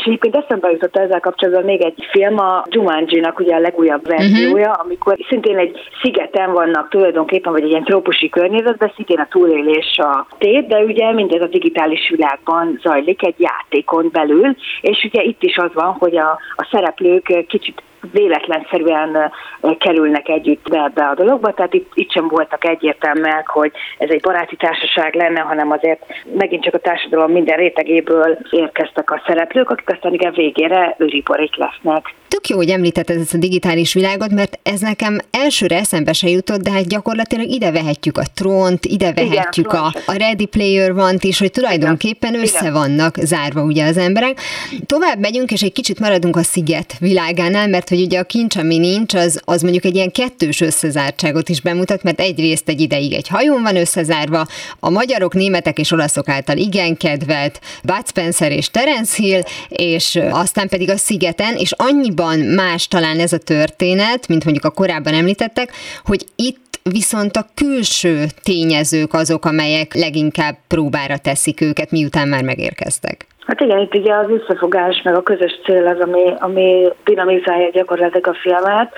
És 0.00 0.06
egyébként 0.06 0.36
eszembe 0.36 0.70
jutott 0.70 0.96
ezzel 0.96 1.20
kapcsolatban 1.20 1.64
még 1.64 1.82
egy 1.82 2.06
film, 2.10 2.38
a 2.38 2.64
Jumanji-nak 2.68 3.38
ugye 3.38 3.54
a 3.54 3.58
legújabb 3.58 4.06
verziója, 4.06 4.68
uh-huh. 4.68 4.84
amikor 4.84 5.18
szintén 5.28 5.58
egy 5.58 5.78
szigeten 6.02 6.52
vannak 6.52 6.88
tulajdonképpen, 6.88 7.52
vagy 7.52 7.62
egy 7.62 7.68
ilyen 7.68 7.84
trópusi 7.84 8.28
környezetben, 8.28 8.92
szintén 8.94 9.18
a 9.18 9.28
túlélés 9.30 9.98
a 9.98 10.26
tét, 10.38 10.66
de 10.66 10.78
ugye 10.78 11.12
mindez 11.12 11.42
a 11.42 11.46
digitális 11.46 12.08
világban 12.08 12.78
zajlik 12.82 13.26
egy 13.26 13.34
játékon 13.38 14.08
belül, 14.12 14.56
és 14.80 15.04
ugye 15.04 15.22
itt 15.22 15.42
is 15.42 15.56
az 15.56 15.70
van, 15.74 15.92
hogy 15.98 16.16
a, 16.16 16.38
a 16.56 16.68
szereplők 16.70 17.46
kicsit 17.48 17.82
véletlenszerűen 18.12 19.32
kerülnek 19.78 20.28
együtt 20.28 20.68
be 20.68 20.82
ebbe 20.82 21.04
a 21.04 21.14
dologba, 21.14 21.54
tehát 21.54 21.74
itt, 21.74 21.90
itt 21.94 22.12
sem 22.12 22.28
voltak 22.28 22.64
egyértelműek, 22.64 23.48
hogy 23.48 23.72
ez 23.98 24.10
egy 24.10 24.20
baráti 24.20 24.56
társaság 24.56 25.14
lenne, 25.14 25.40
hanem 25.40 25.70
azért 25.70 26.06
megint 26.38 26.62
csak 26.62 26.74
a 26.74 26.78
társadalom 26.78 27.32
minden 27.32 27.56
rétegéből 27.56 28.38
érkeztek 28.50 29.10
a 29.10 29.22
szereplők, 29.26 29.70
akik 29.70 29.90
aztán 29.90 30.12
igen 30.12 30.32
végére 30.32 30.94
őriporék 30.98 31.56
lesznek. 31.56 32.14
Tök 32.28 32.48
jó, 32.48 32.56
hogy 32.56 32.68
említetted 32.68 33.20
ezt 33.20 33.34
a 33.34 33.38
digitális 33.38 33.94
világot, 33.94 34.30
mert 34.30 34.58
ez 34.62 34.80
nekem 34.80 35.18
elsőre 35.30 35.76
eszembe 35.76 36.12
se 36.12 36.28
jutott, 36.28 36.60
de 36.60 36.70
hát 36.70 36.88
gyakorlatilag 36.88 37.48
ide 37.48 37.70
vehetjük 37.70 38.18
a 38.18 38.22
trónt, 38.34 38.84
ide 38.84 39.12
vehetjük 39.12 39.72
Igen, 39.72 39.80
a, 39.80 39.92
a 40.06 40.16
Ready 40.18 40.46
Player 40.46 40.94
van 40.94 41.16
is, 41.20 41.38
hogy 41.38 41.50
tulajdonképpen 41.50 42.30
Igen. 42.30 42.42
össze 42.42 42.70
vannak 42.70 43.14
zárva 43.16 43.62
ugye 43.62 43.86
az 43.86 43.96
emberek. 43.96 44.40
Tovább 44.86 45.18
megyünk, 45.18 45.50
és 45.50 45.62
egy 45.62 45.72
kicsit 45.72 46.00
maradunk 46.00 46.36
a 46.36 46.42
sziget 46.42 46.98
világánál, 46.98 47.68
mert 47.68 47.89
hogy 47.90 48.00
ugye 48.00 48.18
a 48.18 48.24
kincs, 48.24 48.56
ami 48.56 48.78
nincs, 48.78 49.14
az, 49.14 49.40
az 49.44 49.62
mondjuk 49.62 49.84
egy 49.84 49.94
ilyen 49.94 50.10
kettős 50.10 50.60
összezártságot 50.60 51.48
is 51.48 51.60
bemutat, 51.60 52.02
mert 52.02 52.20
egyrészt 52.20 52.68
egy 52.68 52.80
ideig 52.80 53.12
egy 53.12 53.28
hajón 53.28 53.62
van 53.62 53.76
összezárva, 53.76 54.46
a 54.80 54.90
magyarok, 54.90 55.34
németek 55.34 55.78
és 55.78 55.90
olaszok 55.90 56.28
által 56.28 56.56
igen 56.56 56.96
kedvelt 56.96 57.60
Bud 57.82 58.06
Spencer 58.06 58.52
és 58.52 58.70
Terence 58.70 59.22
Hill, 59.22 59.42
és 59.68 60.18
aztán 60.30 60.68
pedig 60.68 60.90
a 60.90 60.96
szigeten, 60.96 61.56
és 61.56 61.72
annyi 61.76 62.00
annyiban 62.00 62.38
más 62.38 62.88
talán 62.88 63.20
ez 63.20 63.32
a 63.32 63.38
történet, 63.38 64.28
mint 64.28 64.44
mondjuk 64.44 64.64
a 64.64 64.70
korábban 64.70 65.14
említettek, 65.14 65.72
hogy 66.04 66.26
itt 66.36 66.80
viszont 66.82 67.36
a 67.36 67.50
külső 67.54 68.26
tényezők 68.42 69.14
azok, 69.14 69.44
amelyek 69.44 69.94
leginkább 69.94 70.58
próbára 70.68 71.18
teszik 71.18 71.60
őket, 71.60 71.90
miután 71.90 72.28
már 72.28 72.42
megérkeztek. 72.42 73.26
Hát 73.50 73.60
igen, 73.60 73.78
itt 73.78 73.94
ugye 73.94 74.14
az 74.14 74.30
összefogás, 74.30 75.02
meg 75.02 75.14
a 75.14 75.22
közös 75.22 75.60
cél 75.64 75.86
az, 75.86 76.00
ami, 76.00 76.34
ami 76.38 76.88
dinamizálja 77.04 77.70
gyakorlatilag 77.70 78.26
a 78.26 78.34
filmet, 78.34 78.94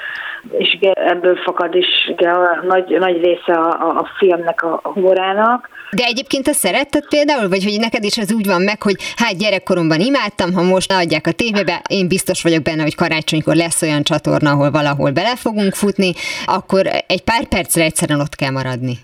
és 0.51 0.79
ebből 0.93 1.37
fakad 1.37 1.75
is 1.75 1.87
a 2.17 2.65
nagy, 2.67 2.99
nagy 2.99 3.21
része 3.23 3.53
a, 3.53 3.99
a 3.99 4.09
filmnek 4.19 4.63
a 4.63 4.81
humorának, 4.83 5.69
de 5.97 6.05
egyébként 6.05 6.45
te 6.45 6.53
szeretted 6.53 7.09
például, 7.09 7.49
vagy 7.49 7.65
hogy 7.65 7.81
neked 7.81 8.05
is 8.05 8.19
ez 8.19 8.33
úgy 8.33 8.47
van 8.47 8.63
meg, 8.63 8.83
hogy 8.83 8.97
hát 9.17 9.39
gyerekkoromban 9.39 10.01
imádtam, 10.01 10.53
ha 10.53 10.63
most 10.63 10.93
adják 10.93 11.27
a 11.27 11.33
tévébe, 11.33 11.83
én 11.89 12.09
biztos 12.09 12.43
vagyok 12.43 12.63
benne, 12.63 12.83
hogy 12.83 12.95
karácsonykor 12.95 13.55
lesz 13.55 13.83
olyan 13.83 14.03
csatorna, 14.03 14.51
ahol 14.51 14.71
valahol 14.71 15.11
bele 15.11 15.37
fogunk 15.37 15.75
futni, 15.75 16.13
akkor 16.47 16.87
egy 17.07 17.23
pár 17.23 17.49
percre 17.49 17.83
egyszerűen 17.83 18.21
ott 18.21 18.35
kell 18.35 18.51
maradni. 18.51 18.95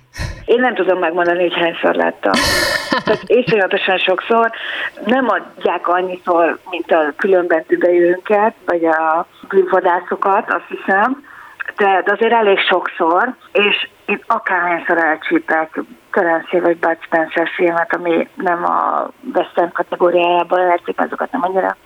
Én 0.44 0.60
nem 0.60 0.74
tudom 0.74 0.98
megmondani, 0.98 1.40
hogy 1.40 1.54
hányszor 1.54 1.94
láttam. 1.94 2.32
Tehát 3.04 3.22
iszonyatosan 3.26 3.98
sokszor 3.98 4.50
nem 5.04 5.26
adják 5.28 5.88
annyiszor, 5.88 6.58
mint 6.70 6.90
a 6.90 7.12
különböző 7.16 7.76
bejönket, 7.78 8.54
vagy 8.66 8.84
a 8.84 9.26
bűnvadászokat, 9.48 10.52
azt 10.52 10.68
hiszem, 10.68 11.24
de, 11.78 12.02
de 12.04 12.12
azért 12.12 12.32
elég 12.32 12.58
sokszor, 12.58 13.34
és 13.52 13.88
én 14.06 14.20
akárhányszor 14.26 14.98
elcsípek 14.98 15.80
Terence 16.10 16.60
vagy 16.60 16.78
Bud 16.78 16.96
Spencer 17.00 17.48
filmet, 17.54 17.94
ami 17.94 18.28
nem 18.34 18.64
a 18.64 19.08
western 19.34 19.72
kategóriájában 19.72 20.60
játszik, 20.60 21.00
azokat 21.00 21.30
nem 21.30 21.44
annyira 21.44 21.76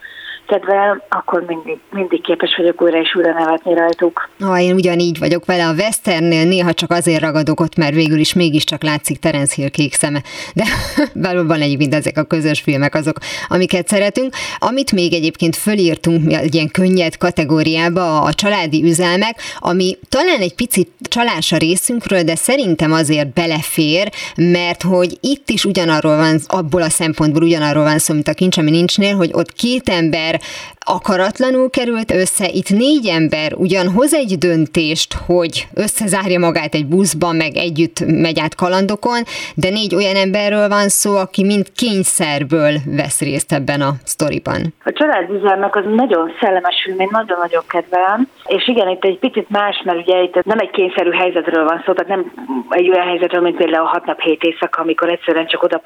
kedvel, 0.47 1.05
akkor 1.09 1.43
mindig, 1.47 1.77
mindig 1.91 2.21
képes 2.21 2.55
vagyok 2.57 2.81
újra 2.81 2.99
és 2.99 3.15
újra 3.15 3.33
nevetni 3.33 3.73
rajtuk. 3.73 4.29
Ha 4.39 4.59
én 4.59 4.73
ugyanígy 4.73 5.19
vagyok 5.19 5.45
vele 5.45 5.67
a 5.67 5.73
Westernnél, 5.73 6.45
néha 6.45 6.73
csak 6.73 6.91
azért 6.91 7.21
ragadok 7.21 7.59
ott, 7.59 7.75
mert 7.75 7.93
végül 7.93 8.19
is 8.19 8.33
mégiscsak 8.33 8.83
látszik 8.83 9.19
Terence 9.19 9.53
Hill 9.55 9.69
kék 9.69 9.93
szeme. 9.93 10.21
De 10.53 10.63
valóban 11.29 11.61
egyébként 11.61 11.93
ezek 11.93 12.17
a 12.17 12.23
közös 12.23 12.61
filmek 12.61 12.95
azok, 12.95 13.17
amiket 13.47 13.87
szeretünk. 13.87 14.33
Amit 14.57 14.91
még 14.91 15.13
egyébként 15.13 15.55
fölírtunk 15.55 16.33
egy 16.33 16.55
ilyen 16.55 16.71
könnyed 16.71 17.17
kategóriába, 17.17 18.21
a 18.21 18.33
családi 18.33 18.83
üzelmek, 18.83 19.35
ami 19.59 19.97
talán 20.09 20.39
egy 20.39 20.55
picit 20.55 20.89
csalás 21.01 21.51
a 21.51 21.57
részünkről, 21.57 22.23
de 22.23 22.35
szerintem 22.35 22.91
azért 22.91 23.33
belefér, 23.33 24.11
mert 24.35 24.81
hogy 24.81 25.17
itt 25.21 25.49
is 25.49 25.65
ugyanarról 25.65 26.15
van, 26.15 26.39
abból 26.47 26.81
a 26.81 26.89
szempontból 26.89 27.43
ugyanarról 27.43 27.83
van 27.83 27.99
szó, 27.99 28.13
mint 28.13 28.27
a 28.27 28.33
kincs, 28.33 28.57
ami 28.57 28.71
nincsnél, 28.71 29.15
hogy 29.15 29.29
ott 29.33 29.53
két 29.53 29.89
ember 29.89 30.32
ember 30.33 30.39
akaratlanul 30.85 31.69
került 31.69 32.11
össze, 32.11 32.47
itt 32.47 32.69
négy 32.69 33.07
ember 33.07 33.53
ugyan 33.55 33.87
hoz 33.95 34.13
egy 34.13 34.37
döntést, 34.37 35.13
hogy 35.25 35.67
összezárja 35.75 36.39
magát 36.39 36.73
egy 36.73 36.85
buszban, 36.85 37.35
meg 37.35 37.55
együtt 37.55 37.97
megy 38.05 38.39
át 38.39 38.55
kalandokon, 38.55 39.21
de 39.55 39.69
négy 39.69 39.95
olyan 39.95 40.15
emberről 40.15 40.67
van 40.67 40.87
szó, 40.87 41.15
aki 41.15 41.43
mind 41.43 41.65
kényszerből 41.75 42.73
vesz 42.85 43.19
részt 43.21 43.51
ebben 43.53 43.81
a 43.81 43.91
sztoriban. 44.03 44.61
A 44.85 44.91
családüzemnek 44.91 45.75
az 45.75 45.85
nagyon 45.95 46.31
szellemes 46.41 46.75
film, 46.83 46.99
én 46.99 47.07
nagyon-nagyon 47.11 47.63
kedvelem, 47.67 48.27
és 48.45 48.67
igen, 48.67 48.89
itt 48.89 49.03
egy 49.03 49.19
picit 49.19 49.49
más, 49.49 49.81
mert 49.85 49.99
ugye 49.99 50.21
itt 50.21 50.43
nem 50.43 50.59
egy 50.59 50.69
kényszerű 50.69 51.11
helyzetről 51.11 51.63
van 51.63 51.81
szó, 51.85 51.93
tehát 51.93 52.15
nem 52.15 52.31
egy 52.69 52.89
olyan 52.89 53.07
helyzetről, 53.07 53.41
mint 53.41 53.55
például 53.55 53.85
a 53.85 53.89
hat 53.89 54.05
nap 54.05 54.21
hét 54.21 54.43
éjszaka, 54.43 54.81
amikor 54.81 55.09
egyszerűen 55.09 55.47
csak 55.47 55.63
oda 55.63 55.81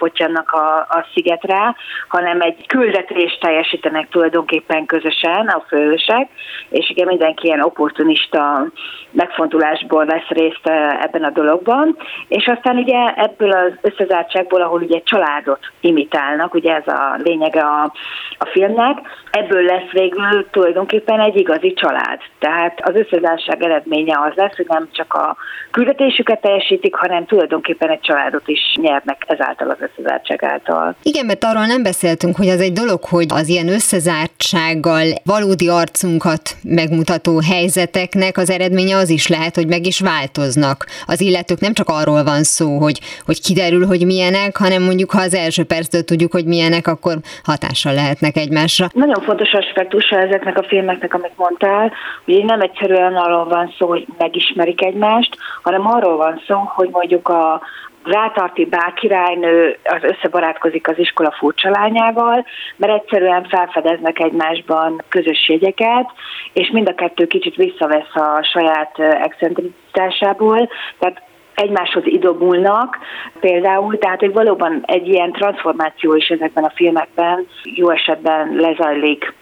a, 0.45 0.57
a 0.97 1.05
szigetre, 1.13 1.75
hanem 2.07 2.41
egy 2.41 2.67
küldetést 2.67 3.39
teljesítenek 3.39 4.09
tulajdonképpen 4.09 4.36
közösen 4.85 5.47
a 5.47 5.63
főhősek, 5.67 6.29
és 6.69 6.89
igen, 6.89 7.07
mindenki 7.07 7.47
ilyen 7.47 7.61
opportunista 7.61 8.65
megfontolásból 9.11 10.05
vesz 10.05 10.27
részt 10.27 10.61
eh, 10.63 11.03
ebben 11.03 11.23
a 11.23 11.29
dologban, 11.29 11.97
és 12.27 12.47
aztán 12.47 12.77
ugye 12.77 13.13
ebből 13.15 13.51
az 13.51 13.71
összezártságból, 13.81 14.61
ahol 14.61 14.81
ugye 14.81 15.01
családot 15.03 15.59
imitálnak, 15.79 16.53
ugye 16.53 16.73
ez 16.73 16.87
a 16.87 17.19
lényege 17.23 17.61
a, 17.61 17.83
a 18.37 18.45
filmnek, 18.45 18.97
ebből 19.31 19.63
lesz 19.63 19.91
végül 19.91 20.47
tulajdonképpen 20.51 21.19
egy 21.19 21.35
igazi 21.35 21.73
család. 21.73 22.19
Tehát 22.39 22.79
az 22.89 22.95
összezártság 22.95 23.63
eredménye 23.63 24.19
az 24.19 24.33
lesz, 24.35 24.55
hogy 24.55 24.65
nem 24.69 24.87
csak 24.91 25.13
a 25.13 25.37
küldetésüket 25.71 26.41
teljesítik, 26.41 26.95
hanem 26.95 27.25
tulajdonképpen 27.25 27.89
egy 27.89 27.99
családot 27.99 28.47
is 28.47 28.59
nyernek 28.81 29.23
ezáltal 29.27 29.69
az 29.69 29.77
összezártság 29.79 30.43
által. 30.43 30.95
Igen, 31.03 31.25
mert 31.25 31.43
arról 31.43 31.65
nem 31.65 31.83
beszéltünk, 31.83 32.35
hogy 32.35 32.47
az 32.47 32.61
egy 32.61 32.73
dolog, 32.73 32.99
hogy 33.03 33.25
az 33.29 33.47
ilyen 33.47 33.67
összezártsággal 34.27 35.05
valódi 35.25 35.69
arcunkat 35.69 36.41
megmutató 36.63 37.39
helyzeteknek 37.51 38.37
az 38.37 38.49
eredménye 38.49 38.95
az 38.95 39.09
is 39.09 39.27
lehet, 39.27 39.55
hogy 39.55 39.67
meg 39.67 39.85
is 39.85 39.99
változnak. 39.99 40.85
Az 41.05 41.21
illetők 41.21 41.59
nem 41.59 41.73
csak 41.73 41.89
arról 41.89 42.23
van 42.23 42.43
szó, 42.43 42.77
hogy, 42.77 42.99
hogy 43.25 43.41
kiderül, 43.41 43.85
hogy 43.85 44.05
milyenek, 44.05 44.57
hanem 44.57 44.83
mondjuk 44.83 45.11
ha 45.11 45.21
az 45.21 45.33
első 45.33 45.63
perctől 45.63 46.03
tudjuk, 46.03 46.31
hogy 46.31 46.45
milyenek, 46.45 46.87
akkor 46.87 47.15
hatással 47.43 47.93
lehetnek 47.93 48.35
egymásra. 48.37 48.87
Nagyon 48.93 49.23
fontos 49.23 49.51
aspektusa 49.53 50.17
ezeknek 50.19 50.57
a 50.57 50.63
filmeknek, 50.63 51.13
amit 51.13 51.37
mondtál, 51.37 51.93
hogy 52.25 52.45
nem 52.45 52.61
egyszerűen 52.61 53.15
arról 53.15 53.45
van 53.45 53.73
szó, 53.77 53.87
hogy 53.87 54.05
megismerik 54.17 54.83
egymást, 54.83 55.37
hanem 55.63 55.87
arról 55.87 56.17
van 56.17 56.41
szó, 56.47 56.55
hogy 56.55 56.89
mondjuk 56.91 57.29
a, 57.29 57.61
Rátarti 58.11 58.65
bákirálynő 58.65 59.77
az 59.83 60.03
összebarátkozik 60.03 60.87
az 60.87 60.97
iskola 60.97 61.31
furcsa 61.31 61.69
lányával, 61.69 62.45
mert 62.75 62.93
egyszerűen 62.93 63.43
felfedeznek 63.43 64.19
egymásban 64.19 65.03
közösségeket, 65.09 66.05
és 66.53 66.69
mind 66.71 66.89
a 66.89 66.95
kettő 66.95 67.25
kicsit 67.25 67.55
visszavesz 67.55 68.15
a 68.15 68.43
saját 68.53 68.99
excentricitásából, 68.99 70.69
tehát 70.99 71.21
egymáshoz 71.55 72.05
idomulnak 72.05 72.97
például, 73.39 73.97
tehát 73.97 74.19
hogy 74.19 74.33
valóban 74.33 74.83
egy 74.85 75.07
ilyen 75.07 75.31
transformáció 75.31 76.15
is 76.15 76.27
ezekben 76.27 76.63
a 76.63 76.71
filmekben 76.75 77.47
jó 77.63 77.89
esetben 77.89 78.55
lezajlik. 78.55 79.33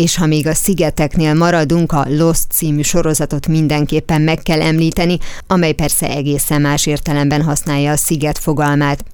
És 0.00 0.16
ha 0.16 0.26
még 0.26 0.46
a 0.46 0.54
szigeteknél 0.54 1.34
maradunk, 1.34 1.92
a 1.92 2.06
Lost 2.08 2.50
című 2.50 2.82
sorozatot 2.82 3.46
mindenképpen 3.46 4.20
meg 4.20 4.38
kell 4.38 4.60
említeni, 4.60 5.18
amely 5.46 5.72
persze 5.72 6.08
egészen 6.08 6.60
más 6.60 6.86
értelemben 6.86 7.42
használja 7.42 7.92
a 7.92 7.96
sziget 7.96 8.38
fogalmát 8.38 9.04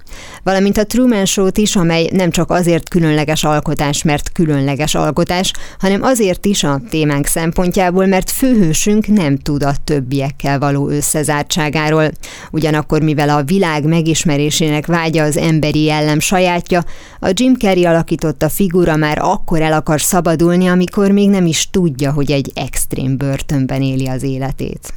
valamint 0.43 0.79
a 0.79 0.87
Truman 0.87 1.25
Show-t 1.25 1.59
is, 1.59 1.77
amely 1.77 2.09
nem 2.13 2.31
csak 2.31 2.51
azért 2.51 2.89
különleges 2.89 3.45
alkotás, 3.45 4.03
mert 4.03 4.33
különleges 4.33 4.95
alkotás, 4.95 5.53
hanem 5.79 6.03
azért 6.03 6.47
is 6.47 6.65
a 6.65 6.81
témánk 6.91 7.27
szempontjából, 7.27 8.07
mert 8.07 8.31
főhősünk 8.31 9.07
nem 9.07 9.37
tud 9.37 9.63
a 9.63 9.75
többiekkel 9.85 10.59
való 10.59 10.89
összezártságáról. 10.89 12.11
Ugyanakkor, 12.51 13.03
mivel 13.03 13.29
a 13.29 13.43
világ 13.43 13.85
megismerésének 13.85 14.87
vágya 14.87 15.23
az 15.23 15.37
emberi 15.37 15.83
jellem 15.83 16.21
sajátja, 16.21 16.85
a 17.21 17.31
Jim 17.33 17.55
Carrey 17.55 17.85
alakította 17.85 18.49
figura 18.49 18.97
már 18.97 19.19
akkor 19.21 19.61
el 19.61 19.73
akar 19.73 20.01
szabadulni, 20.01 20.67
amikor 20.67 21.11
még 21.11 21.31
nem 21.31 21.47
is 21.47 21.71
tudja, 21.71 22.13
hogy 22.13 22.31
egy 22.31 22.51
extrém 22.55 23.17
börtönben 23.17 23.83
éli 23.83 24.09
az 24.09 24.23
életét. 24.23 24.93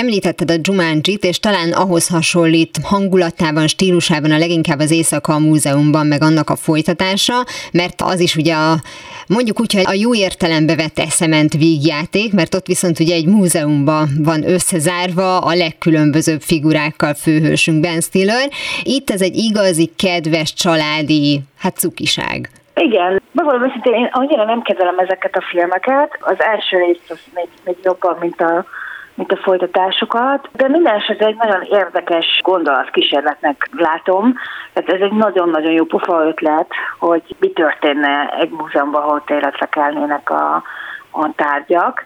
Említetted 0.00 0.50
a 0.50 0.60
Jumanji-t, 0.62 1.24
és 1.24 1.38
talán 1.38 1.72
ahhoz 1.72 2.08
hasonlít 2.08 2.76
hangulatában, 2.82 3.66
stílusában 3.66 4.30
a 4.30 4.38
leginkább 4.38 4.78
az 4.78 4.90
Éjszaka 4.90 5.32
a 5.32 5.38
Múzeumban, 5.38 6.06
meg 6.06 6.22
annak 6.22 6.50
a 6.50 6.56
folytatása, 6.56 7.34
mert 7.72 8.00
az 8.00 8.20
is 8.20 8.36
ugye 8.36 8.54
a 8.54 8.74
mondjuk 9.28 9.60
úgy, 9.60 9.72
hogy 9.72 9.84
a 9.86 10.00
jó 10.04 10.14
értelembe 10.14 10.76
vett 10.76 10.98
eszement 10.98 11.52
vígjáték, 11.52 12.32
mert 12.32 12.54
ott 12.54 12.66
viszont 12.66 13.00
ugye 13.00 13.14
egy 13.14 13.26
múzeumban 13.26 14.08
van 14.24 14.48
összezárva 14.48 15.38
a 15.38 15.54
legkülönbözőbb 15.54 16.40
figurákkal 16.40 17.14
főhősünk 17.14 17.80
Ben 17.80 18.00
Stiller. 18.00 18.48
Itt 18.82 19.10
ez 19.10 19.22
egy 19.22 19.36
igazi, 19.36 19.90
kedves, 19.96 20.52
családi, 20.52 21.40
hát 21.58 21.76
cukiság. 21.76 22.50
Igen, 22.74 23.22
megvalom 23.32 23.64
őszintén, 23.64 23.94
én 23.94 24.08
annyira 24.12 24.44
nem 24.44 24.62
kezelem 24.62 24.98
ezeket 24.98 25.36
a 25.36 25.46
filmeket. 25.50 26.10
Az 26.20 26.36
első 26.38 26.76
rész 26.76 27.08
az 27.08 27.20
még, 27.34 27.48
még 27.64 27.76
jobban, 27.82 28.16
mint 28.20 28.40
a 28.40 28.64
mint 29.18 29.32
a 29.32 29.36
folytatásokat, 29.36 30.48
de 30.52 30.68
minden 30.68 30.94
esetre 30.94 31.26
egy 31.26 31.36
nagyon 31.36 31.62
érdekes 31.62 32.40
gondolatkísérletnek 32.42 33.68
látom. 33.76 34.34
Tehát 34.72 34.90
ez 34.92 35.00
egy 35.00 35.12
nagyon-nagyon 35.12 35.72
jó 35.72 35.84
pufa 35.84 36.26
ötlet, 36.26 36.66
hogy 36.98 37.22
mi 37.40 37.50
történne 37.50 38.28
egy 38.40 38.50
múzeumban, 38.50 39.02
ahol 39.02 39.22
életre 39.26 39.66
kelnének 39.66 40.30
a, 40.30 40.62
a 41.10 41.30
tárgyak. 41.36 42.04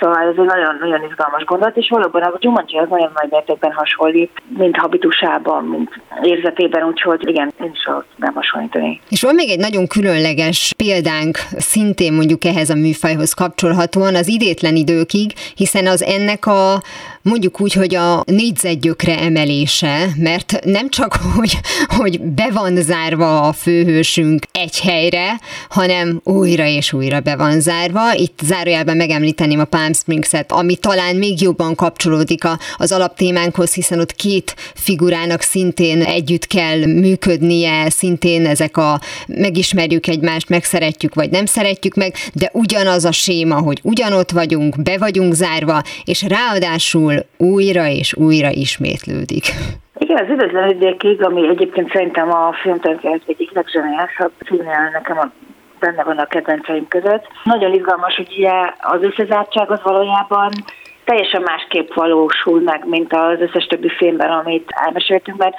Szóval 0.00 0.22
ez 0.22 0.34
egy 0.38 0.44
nagyon-nagyon 0.44 1.08
izgalmas 1.10 1.44
gondolat, 1.44 1.76
és 1.76 1.88
valóban 1.88 2.22
a 2.22 2.36
Jumanji 2.40 2.78
az 2.78 2.88
nagyon 2.88 3.10
nagy 3.14 3.30
mértékben 3.30 3.72
hasonlít, 3.72 4.30
mint 4.58 4.76
habitusában, 4.76 5.64
mint 5.64 6.00
érzetében, 6.22 6.82
úgyhogy 6.82 7.28
igen, 7.28 7.52
én 7.60 7.70
is 7.72 7.88
nem 8.16 8.34
hasonlítani. 8.34 9.00
És 9.08 9.22
van 9.22 9.34
még 9.34 9.50
egy 9.50 9.58
nagyon 9.58 9.86
különleges 9.86 10.74
példánk, 10.76 11.38
szintén 11.56 12.12
mondjuk 12.12 12.44
ehhez 12.44 12.70
a 12.70 12.74
műfajhoz 12.74 13.32
kapcsolhatóan, 13.32 14.14
az 14.14 14.28
idétlen 14.28 14.76
időkig, 14.76 15.32
hiszen 15.54 15.86
az 15.86 16.02
ennek 16.02 16.46
a 16.46 16.80
mondjuk 17.28 17.60
úgy, 17.60 17.72
hogy 17.72 17.94
a 17.94 18.22
négyzetgyökre 18.26 19.18
emelése, 19.18 20.08
mert 20.16 20.58
nem 20.64 20.88
csak, 20.88 21.18
hogy, 21.36 21.58
hogy 21.86 22.20
be 22.20 22.50
van 22.52 22.82
zárva 22.82 23.40
a 23.40 23.52
főhősünk 23.52 24.46
egy 24.52 24.80
helyre, 24.80 25.40
hanem 25.68 26.20
újra 26.24 26.66
és 26.66 26.92
újra 26.92 27.20
be 27.20 27.36
van 27.36 27.60
zárva. 27.60 28.14
Itt 28.14 28.40
zárójelben 28.44 28.96
megemlíteném 28.96 29.60
a 29.60 29.64
Palm 29.64 29.92
Springs-et, 29.92 30.52
ami 30.52 30.76
talán 30.76 31.16
még 31.16 31.40
jobban 31.40 31.74
kapcsolódik 31.74 32.44
a, 32.44 32.58
az 32.76 32.92
alaptémánkhoz, 32.92 33.74
hiszen 33.74 34.00
ott 34.00 34.14
két 34.14 34.54
figurának 34.74 35.40
szintén 35.40 36.02
együtt 36.02 36.46
kell 36.46 36.78
működnie, 36.78 37.90
szintén 37.90 38.46
ezek 38.46 38.76
a 38.76 39.00
megismerjük 39.26 40.06
egymást, 40.06 40.48
megszeretjük 40.48 41.14
vagy 41.14 41.30
nem 41.30 41.46
szeretjük 41.46 41.94
meg, 41.94 42.14
de 42.32 42.50
ugyanaz 42.52 43.04
a 43.04 43.12
séma, 43.12 43.60
hogy 43.60 43.80
ugyanott 43.82 44.30
vagyunk, 44.30 44.82
be 44.82 44.98
vagyunk 44.98 45.34
zárva, 45.34 45.82
és 46.04 46.22
ráadásul 46.22 47.17
újra 47.36 47.86
és 47.86 48.14
újra 48.16 48.50
ismétlődik. 48.50 49.44
Igen, 49.98 50.24
az 50.24 50.30
üdvözlő 50.30 50.66
ügyékig, 50.66 51.24
ami 51.24 51.48
egyébként 51.48 51.92
szerintem 51.92 52.32
a 52.32 52.52
filmtörténet 52.62 53.22
egyik 53.26 53.52
legzseniálisabb 53.52 54.32
filmje, 54.44 54.90
nekem 54.92 55.18
a 55.18 55.30
benne 55.80 56.02
van 56.02 56.18
a 56.18 56.26
kedvenceim 56.26 56.88
között. 56.88 57.26
Nagyon 57.44 57.74
izgalmas, 57.74 58.16
hogy 58.16 58.34
ugye 58.38 58.52
az 58.78 59.02
összezártság 59.02 59.70
az 59.70 59.82
valójában 59.82 60.50
teljesen 61.04 61.42
másképp 61.42 61.94
valósul 61.94 62.60
meg, 62.60 62.88
mint 62.88 63.12
az 63.12 63.40
összes 63.40 63.66
többi 63.66 63.88
filmben, 63.88 64.30
amit 64.30 64.68
elmeséltünk, 64.84 65.38
mert 65.38 65.54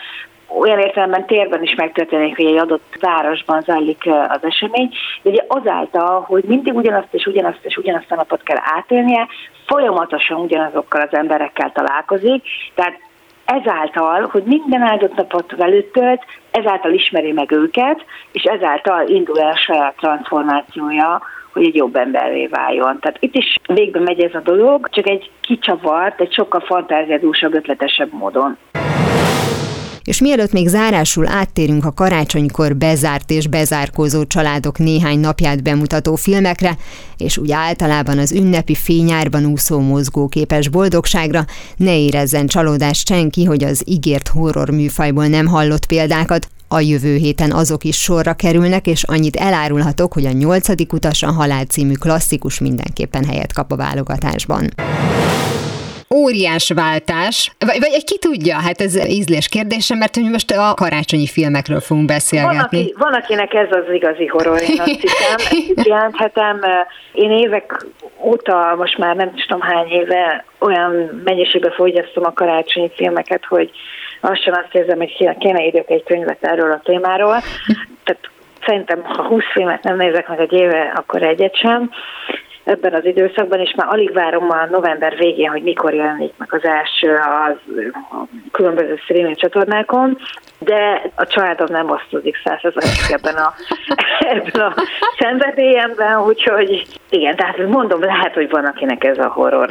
olyan 0.59 0.79
értelemben 0.79 1.25
térben 1.25 1.63
is 1.63 1.75
megtörténik, 1.75 2.35
hogy 2.35 2.45
egy 2.45 2.57
adott 2.57 2.97
városban 2.99 3.61
zajlik 3.61 4.03
az 4.27 4.39
esemény, 4.41 4.89
de 5.21 5.29
ugye 5.29 5.43
azáltal, 5.47 6.21
hogy 6.21 6.43
mindig 6.43 6.73
ugyanazt 6.73 7.13
és 7.13 7.25
ugyanazt 7.25 7.59
és 7.61 7.77
ugyanazt 7.77 8.11
a 8.11 8.15
napot 8.15 8.43
kell 8.43 8.57
átélnie, 8.59 9.27
folyamatosan 9.69 10.39
ugyanazokkal 10.39 11.01
az 11.01 11.17
emberekkel 11.17 11.71
találkozik, 11.71 12.43
tehát 12.75 12.99
ezáltal, 13.45 14.27
hogy 14.31 14.43
minden 14.43 14.81
áldott 14.81 15.15
napot 15.15 15.55
velük 15.55 15.91
tölt, 15.91 16.23
ezáltal 16.51 16.93
ismeri 16.93 17.31
meg 17.31 17.51
őket, 17.51 18.05
és 18.31 18.43
ezáltal 18.43 19.07
indul 19.07 19.39
el 19.39 19.51
a 19.51 19.57
saját 19.57 19.95
transformációja, 19.95 21.21
hogy 21.53 21.65
egy 21.65 21.75
jobb 21.75 21.95
emberré 21.95 22.47
váljon. 22.47 22.99
Tehát 22.99 23.17
itt 23.19 23.35
is 23.35 23.55
végbe 23.67 23.99
megy 23.99 24.19
ez 24.19 24.33
a 24.33 24.39
dolog, 24.39 24.89
csak 24.89 25.07
egy 25.07 25.31
kicsavart, 25.41 26.21
egy 26.21 26.33
sokkal 26.33 26.59
fantáziadúsabb, 26.59 27.53
ötletesebb 27.53 28.13
módon. 28.13 28.57
És 30.09 30.21
mielőtt 30.21 30.51
még 30.51 30.67
zárásul 30.67 31.27
áttérünk 31.27 31.85
a 31.85 31.91
karácsonykor 31.91 32.75
bezárt 32.75 33.31
és 33.31 33.47
bezárkózó 33.47 34.25
családok 34.25 34.77
néhány 34.77 35.19
napját 35.19 35.63
bemutató 35.63 36.15
filmekre, 36.15 36.77
és 37.17 37.37
úgy 37.37 37.51
általában 37.51 38.17
az 38.17 38.31
ünnepi 38.31 38.75
fényárban 38.75 39.45
úszó 39.45 39.79
mozgóképes 39.79 40.67
boldogságra, 40.67 41.45
ne 41.77 41.97
érezzen 41.97 42.47
csalódást 42.47 43.07
senki, 43.07 43.43
hogy 43.43 43.63
az 43.63 43.83
ígért 43.85 44.27
horror 44.27 44.69
műfajból 44.69 45.27
nem 45.27 45.45
hallott 45.45 45.85
példákat, 45.85 46.47
a 46.67 46.79
jövő 46.79 47.15
héten 47.15 47.51
azok 47.51 47.83
is 47.83 47.97
sorra 47.97 48.33
kerülnek, 48.33 48.87
és 48.87 49.03
annyit 49.03 49.35
elárulhatok, 49.35 50.13
hogy 50.13 50.25
a 50.25 50.31
nyolcadik 50.31 50.93
utas 50.93 51.23
a 51.23 51.31
halál 51.31 51.63
című 51.63 51.93
klasszikus 51.93 52.59
mindenképpen 52.59 53.25
helyet 53.25 53.53
kap 53.53 53.71
a 53.71 53.75
válogatásban 53.75 54.69
óriás 56.15 56.71
váltás, 56.75 57.51
vagy, 57.59 57.79
vagy 57.79 58.03
ki 58.03 58.17
tudja, 58.17 58.55
hát 58.55 58.81
ez 58.81 59.09
ízlés 59.09 59.47
kérdése, 59.47 59.95
mert 59.95 60.15
hogy 60.15 60.29
most 60.29 60.51
a 60.51 60.73
karácsonyi 60.73 61.27
filmekről 61.27 61.79
fogunk 61.79 62.07
beszélgetni. 62.07 62.57
Van, 62.57 62.65
aki, 62.65 62.93
van 62.97 63.13
akinek 63.13 63.53
ez 63.53 63.67
az 63.71 63.93
igazi 63.93 64.25
horror, 64.25 64.61
én 64.61 64.79
azt 64.79 64.99
hiszem. 65.01 65.37
Jelenthetem, 65.89 66.59
én 67.13 67.31
évek 67.31 67.85
óta, 68.21 68.75
most 68.77 68.97
már 68.97 69.15
nem 69.15 69.33
tudom 69.47 69.61
hány 69.61 69.87
éve, 69.87 70.45
olyan 70.59 71.21
mennyiségben 71.23 71.71
fogyasztom 71.71 72.25
a 72.25 72.33
karácsonyi 72.33 72.91
filmeket, 72.95 73.45
hogy 73.45 73.71
lassan 74.21 74.53
azt 74.53 74.75
érzem, 74.75 74.97
hogy 74.97 75.37
kéne 75.39 75.65
írjak 75.65 75.89
egy 75.89 76.03
könyvet 76.03 76.43
erről 76.43 76.71
a 76.71 76.81
témáról. 76.83 77.41
Tehát 78.03 78.29
szerintem, 78.65 79.03
ha 79.03 79.23
20 79.23 79.43
filmet 79.53 79.83
nem 79.83 79.97
nézek 79.97 80.27
meg 80.27 80.39
egy 80.39 80.53
éve, 80.53 80.91
akkor 80.95 81.23
egyet 81.23 81.57
sem 81.57 81.89
ebben 82.69 82.93
az 82.93 83.05
időszakban, 83.05 83.59
és 83.59 83.73
már 83.75 83.87
alig 83.89 84.13
várom 84.13 84.49
a 84.49 84.65
november 84.69 85.17
végén, 85.17 85.49
hogy 85.49 85.63
mikor 85.63 85.93
jelenik 85.93 86.33
meg 86.37 86.53
az 86.53 86.63
első 86.63 87.15
a, 87.15 87.57
különböző 88.51 88.95
streaming 88.95 89.35
csatornákon, 89.35 90.17
de 90.59 91.01
a 91.15 91.25
családom 91.25 91.67
nem 91.69 91.89
osztódik 91.89 92.35
százalékig 92.43 93.11
ebben 93.11 93.35
a, 93.35 93.53
ebben 94.35 94.61
a 94.61 94.73
szenvedélyemben, 95.17 96.21
úgyhogy 96.21 96.85
igen, 97.09 97.35
tehát 97.35 97.67
mondom, 97.67 98.03
lehet, 98.03 98.33
hogy 98.33 98.49
van, 98.49 98.65
akinek 98.65 99.03
ez 99.03 99.17
a 99.17 99.27
horror. 99.27 99.67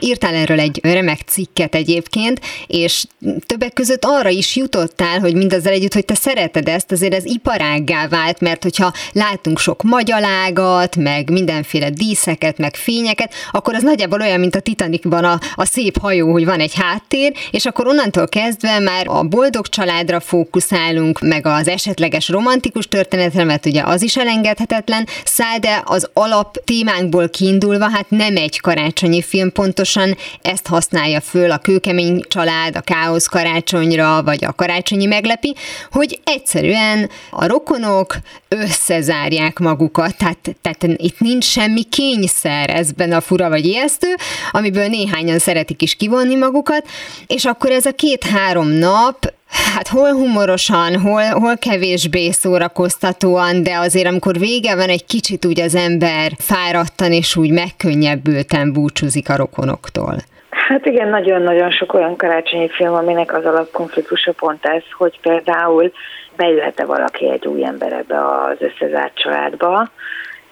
Írtál 0.00 0.34
erről 0.34 0.60
egy 0.60 0.80
remek 0.82 1.20
cikket 1.26 1.74
egyébként, 1.74 2.40
és 2.66 3.04
többek 3.46 3.72
között 3.72 4.04
arra 4.04 4.28
is 4.28 4.56
jutottál, 4.56 5.18
hogy 5.20 5.34
mindazzal 5.34 5.72
együtt, 5.72 5.94
hogy 5.94 6.04
te 6.04 6.14
szereted 6.14 6.68
ezt, 6.68 6.92
azért 6.92 7.14
ez 7.14 7.24
iparággá 7.24 8.08
vált, 8.08 8.40
mert 8.40 8.62
hogyha 8.62 8.92
látunk 9.12 9.58
sok 9.58 9.82
magyarágat, 9.82 10.96
meg 10.96 11.30
mindenféle 11.30 11.90
díszeket, 11.90 12.58
meg 12.58 12.76
fényeket, 12.76 13.34
akkor 13.50 13.74
az 13.74 13.82
nagyjából 13.82 14.20
olyan, 14.20 14.40
mint 14.40 14.54
a 14.54 14.60
Titanicban 14.60 15.24
a, 15.24 15.40
a 15.54 15.64
szép 15.64 15.98
hajó, 15.98 16.32
hogy 16.32 16.44
van 16.44 16.60
egy 16.60 16.74
háttér, 16.74 17.32
és 17.50 17.66
akkor 17.66 17.86
onnantól 17.86 18.28
kezdve 18.28 18.78
már 18.78 19.06
a 19.08 19.22
boldog 19.22 19.68
családra 19.68 20.20
fókuszálunk, 20.20 21.20
meg 21.20 21.46
az 21.46 21.68
esetleges 21.68 22.28
romantikus 22.28 22.88
történetre, 22.88 23.44
mert 23.44 23.66
ugye 23.66 23.82
az 23.82 24.02
is 24.02 24.16
elengedhetetlen, 24.16 25.06
száll, 25.24 25.58
de 25.58 25.82
az 25.84 26.10
alap 26.12 26.56
témánkból 26.64 27.28
kiindulva, 27.28 27.90
hát 27.90 28.10
nem 28.10 28.36
egy 28.36 28.60
karácsonyi 28.60 29.22
film, 29.22 29.47
pontosan 29.52 30.16
ezt 30.42 30.66
használja 30.66 31.20
föl 31.20 31.50
a 31.50 31.58
kőkemény 31.58 32.24
család, 32.28 32.76
a 32.76 32.80
káosz 32.80 33.26
karácsonyra, 33.26 34.22
vagy 34.22 34.44
a 34.44 34.52
karácsonyi 34.52 35.06
meglepi, 35.06 35.54
hogy 35.90 36.20
egyszerűen 36.24 37.10
a 37.30 37.46
rokonok 37.46 38.16
összezárják 38.48 39.58
magukat, 39.58 40.16
tehát, 40.16 40.56
tehát 40.62 40.82
itt 40.96 41.20
nincs 41.20 41.44
semmi 41.44 41.82
kényszer 41.82 42.70
ezben 42.70 43.12
a 43.12 43.20
fura 43.20 43.48
vagy 43.48 43.64
ijesztő, 43.64 44.14
amiből 44.50 44.86
néhányan 44.88 45.38
szeretik 45.38 45.82
is 45.82 45.94
kivonni 45.94 46.34
magukat, 46.34 46.88
és 47.26 47.44
akkor 47.44 47.70
ez 47.70 47.86
a 47.86 47.92
két-három 47.92 48.68
nap 48.68 49.36
Hát 49.50 49.88
hol 49.88 50.12
humorosan, 50.12 51.00
hol, 51.00 51.22
hol 51.22 51.56
kevésbé 51.56 52.30
szórakoztatóan, 52.30 53.62
de 53.62 53.76
azért 53.76 54.06
amikor 54.06 54.38
vége 54.38 54.76
van, 54.76 54.88
egy 54.88 55.04
kicsit 55.06 55.44
úgy 55.44 55.60
az 55.60 55.74
ember 55.74 56.30
fáradtan 56.38 57.12
és 57.12 57.36
úgy 57.36 57.50
megkönnyebbülten 57.52 58.72
búcsúzik 58.72 59.28
a 59.28 59.36
rokonoktól. 59.36 60.16
Hát 60.50 60.86
igen, 60.86 61.08
nagyon-nagyon 61.08 61.70
sok 61.70 61.94
olyan 61.94 62.16
karácsonyi 62.16 62.68
film, 62.68 62.94
aminek 62.94 63.34
az 63.34 63.44
alapkonfliktusa 63.44 64.32
pont 64.32 64.64
ez, 64.64 64.82
hogy 64.96 65.18
például 65.20 65.92
bejöhet-e 66.36 66.84
valaki 66.84 67.30
egy 67.30 67.46
új 67.46 67.64
ember 67.64 67.92
ebbe 67.92 68.16
az 68.18 68.56
összezárt 68.58 69.14
családba, 69.14 69.90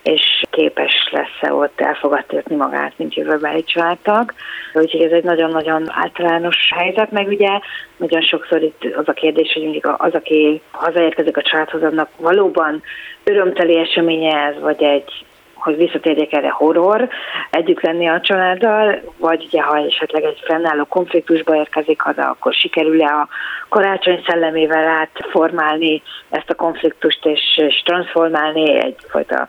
és 0.06 0.42
képes 0.50 1.08
lesz-e 1.10 1.54
ott 1.54 1.80
elfogadtatni 1.80 2.56
magát, 2.56 2.92
mint 2.96 3.14
jövőbeli 3.14 3.64
családtag. 3.64 4.32
Úgyhogy 4.74 5.02
ez 5.02 5.12
egy 5.12 5.24
nagyon-nagyon 5.24 5.86
általános 5.88 6.56
helyzet, 6.74 7.10
meg 7.10 7.26
ugye 7.26 7.48
nagyon 7.96 8.22
sokszor 8.22 8.62
itt 8.62 8.94
az 8.96 9.08
a 9.08 9.12
kérdés, 9.12 9.52
hogy 9.52 9.62
mindig 9.62 9.86
az, 9.86 10.14
aki 10.14 10.60
hazaérkezik 10.70 11.36
a 11.36 11.42
családhoz, 11.42 11.82
annak 11.82 12.08
valóban 12.16 12.82
örömteli 13.24 13.78
eseménye 13.78 14.36
ez, 14.36 14.60
vagy 14.60 14.82
egy 14.82 15.24
hogy 15.54 15.76
visszatérjek 15.76 16.32
erre 16.32 16.50
horror, 16.50 17.08
együtt 17.50 17.80
lenni 17.80 18.08
a 18.08 18.20
családdal, 18.20 19.00
vagy 19.18 19.44
ugye 19.44 19.62
ha 19.62 19.76
esetleg 19.76 20.22
egy 20.22 20.42
fennálló 20.44 20.84
konfliktusba 20.84 21.56
érkezik 21.56 22.00
haza, 22.00 22.28
akkor 22.28 22.54
sikerül-e 22.54 23.06
a 23.06 23.28
karácsony 23.68 24.22
szellemével 24.26 24.86
átformálni 24.86 26.02
ezt 26.28 26.50
a 26.50 26.54
konfliktust 26.54 27.26
és, 27.26 27.40
és 27.56 27.82
transformálni 27.84 28.78
egyfajta 28.78 29.48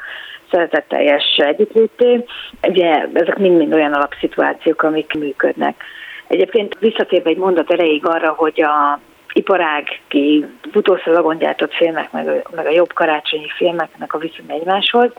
szeretetteljes 0.51 1.23
együttlété. 1.37 2.25
Ugye 2.67 3.05
ezek 3.13 3.37
mind-mind 3.37 3.73
olyan 3.73 3.93
alapszituációk, 3.93 4.83
amik 4.83 5.13
működnek. 5.13 5.83
Egyébként 6.27 6.77
visszatérve 6.79 7.29
egy 7.29 7.37
mondat 7.37 7.71
erejéig 7.71 8.05
arra, 8.05 8.33
hogy 8.37 8.61
a 8.61 8.99
iparág, 9.33 10.01
ki 10.07 10.45
futószalagon 10.71 11.37
gyártott 11.37 11.73
filmek, 11.73 12.11
meg 12.11 12.27
a, 12.27 12.55
meg 12.55 12.65
a 12.65 12.71
jobb 12.71 12.93
karácsonyi 12.93 13.49
filmeknek 13.55 14.13
a 14.13 14.17
viszony 14.17 14.45
egymáshoz. 14.47 15.11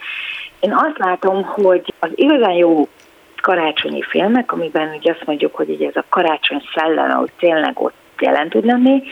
Én 0.60 0.72
azt 0.72 0.98
látom, 0.98 1.42
hogy 1.42 1.94
az 1.98 2.10
igazán 2.14 2.52
jó 2.52 2.88
karácsonyi 3.42 4.02
filmek, 4.02 4.52
amiben 4.52 4.94
ugye 4.98 5.10
azt 5.10 5.26
mondjuk, 5.26 5.54
hogy 5.54 5.70
így 5.70 5.82
ez 5.82 5.96
a 5.96 6.04
karácsony 6.08 6.62
szellem, 6.74 7.10
hogy 7.10 7.30
tényleg 7.38 7.80
ott 7.80 7.94
jelen 8.20 8.48
tud 8.48 8.64
lenni, 8.64 9.02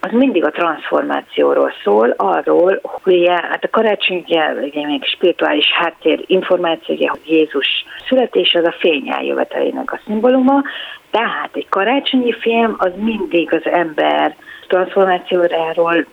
az 0.00 0.10
mindig 0.12 0.44
a 0.44 0.50
transformációról 0.50 1.72
szól, 1.84 2.14
arról, 2.16 2.80
hogy 2.82 3.16
ugye, 3.16 3.32
hát 3.32 3.64
a 3.64 3.70
karácsony 3.70 4.24
ugye, 4.26 4.52
ugye 4.52 4.86
még 4.86 5.04
spirituális 5.04 5.72
háttér 5.72 6.24
információ, 6.26 6.94
ugye, 6.94 7.08
hogy 7.08 7.20
Jézus 7.24 7.66
születés 8.08 8.54
az 8.54 8.64
a 8.64 8.74
fény 8.78 9.10
eljövetelének 9.10 9.92
a 9.92 10.00
szimbóluma, 10.06 10.62
tehát 11.10 11.50
egy 11.52 11.68
karácsonyi 11.68 12.32
film 12.32 12.74
az 12.78 12.92
mindig 12.96 13.52
az 13.54 13.64
ember 13.64 14.36
transformációráról, 14.68 16.06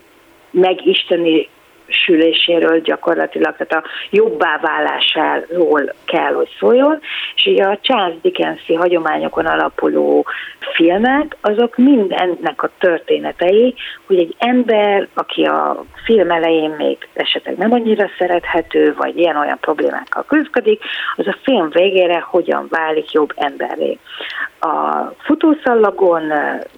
megisteni 0.51 1.49
süléséről 1.87 2.79
gyakorlatilag, 2.79 3.55
tehát 3.57 3.85
a 3.85 3.89
jobbá 4.09 4.59
válásáról 4.61 5.93
kell, 6.05 6.33
hogy 6.33 6.49
szóljon, 6.59 6.99
és 7.35 7.45
ugye 7.45 7.63
a 7.63 7.79
Charles 7.81 8.21
Dickensi 8.21 8.73
hagyományokon 8.73 9.45
alapuló 9.45 10.25
filmek, 10.73 11.35
azok 11.41 11.77
mind 11.77 12.11
ennek 12.11 12.63
a 12.63 12.69
történetei, 12.79 13.75
hogy 14.05 14.17
egy 14.17 14.35
ember, 14.37 15.07
aki 15.13 15.43
a 15.43 15.83
film 16.05 16.31
elején 16.31 16.69
még 16.77 16.97
esetleg 17.13 17.57
nem 17.57 17.71
annyira 17.71 18.09
szerethető, 18.17 18.93
vagy 18.97 19.17
ilyen-olyan 19.17 19.57
problémákkal 19.59 20.25
küzdik, 20.27 20.83
az 21.15 21.27
a 21.27 21.37
film 21.43 21.69
végére 21.69 22.19
hogyan 22.19 22.67
válik 22.69 23.11
jobb 23.11 23.33
emberré. 23.35 23.97
A 24.59 25.01
futószallagon 25.17 26.33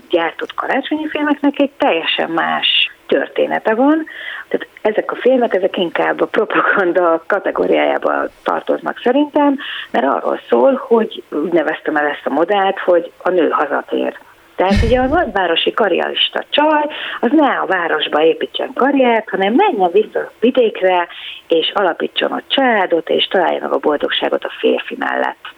gyártott 0.10 0.54
karácsonyi 0.54 1.08
filmeknek 1.08 1.60
egy 1.60 1.72
teljesen 1.78 2.30
más 2.30 2.92
története 3.10 3.74
van, 3.76 4.06
tehát 4.48 4.68
ezek 4.82 5.12
a 5.12 5.16
filmek, 5.16 5.54
ezek 5.54 5.78
inkább 5.78 6.22
a 6.22 6.26
propaganda 6.26 7.24
kategóriájába 7.28 8.30
tartoznak 8.44 9.00
szerintem, 9.04 9.58
mert 9.92 10.06
arról 10.06 10.40
szól, 10.50 10.82
hogy 10.88 11.24
úgy 11.30 11.52
neveztem 11.52 11.96
el 11.96 12.06
ezt 12.06 12.26
a 12.26 12.30
modellt, 12.30 12.80
hogy 12.80 13.12
a 13.18 13.30
nő 13.30 13.50
hazatér. 13.50 14.18
Tehát 14.56 14.84
ugye 14.84 15.00
a 15.00 15.06
nagyvárosi 15.06 15.74
karrierista 15.74 16.44
csaj, 16.50 16.86
az 17.20 17.30
ne 17.32 17.48
a 17.48 17.66
városba 17.66 18.24
építsen 18.24 18.74
karriert, 18.74 19.30
hanem 19.30 19.54
menjen 19.54 19.92
vissza 19.92 20.20
a 20.20 20.32
vidékre, 20.40 21.08
és 21.48 21.72
alapítson 21.74 22.32
a 22.32 22.42
családot, 22.48 23.10
és 23.10 23.28
találja 23.28 23.60
meg 23.62 23.72
a 23.72 23.78
boldogságot 23.78 24.44
a 24.44 24.52
férfi 24.60 24.96
mellett. 25.00 25.58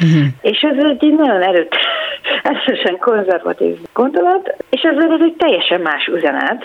Uh-huh. 0.00 0.26
És 0.40 0.60
ez 0.60 0.84
egy 0.84 1.14
nagyon 1.14 1.42
erőt, 1.42 1.76
erősen 2.42 2.98
konzervatív 2.98 3.76
gondolat, 3.92 4.56
és 4.70 4.82
ez, 4.82 4.96
ez 4.96 5.20
egy 5.20 5.34
teljesen 5.38 5.80
más 5.80 6.06
üzenet, 6.06 6.64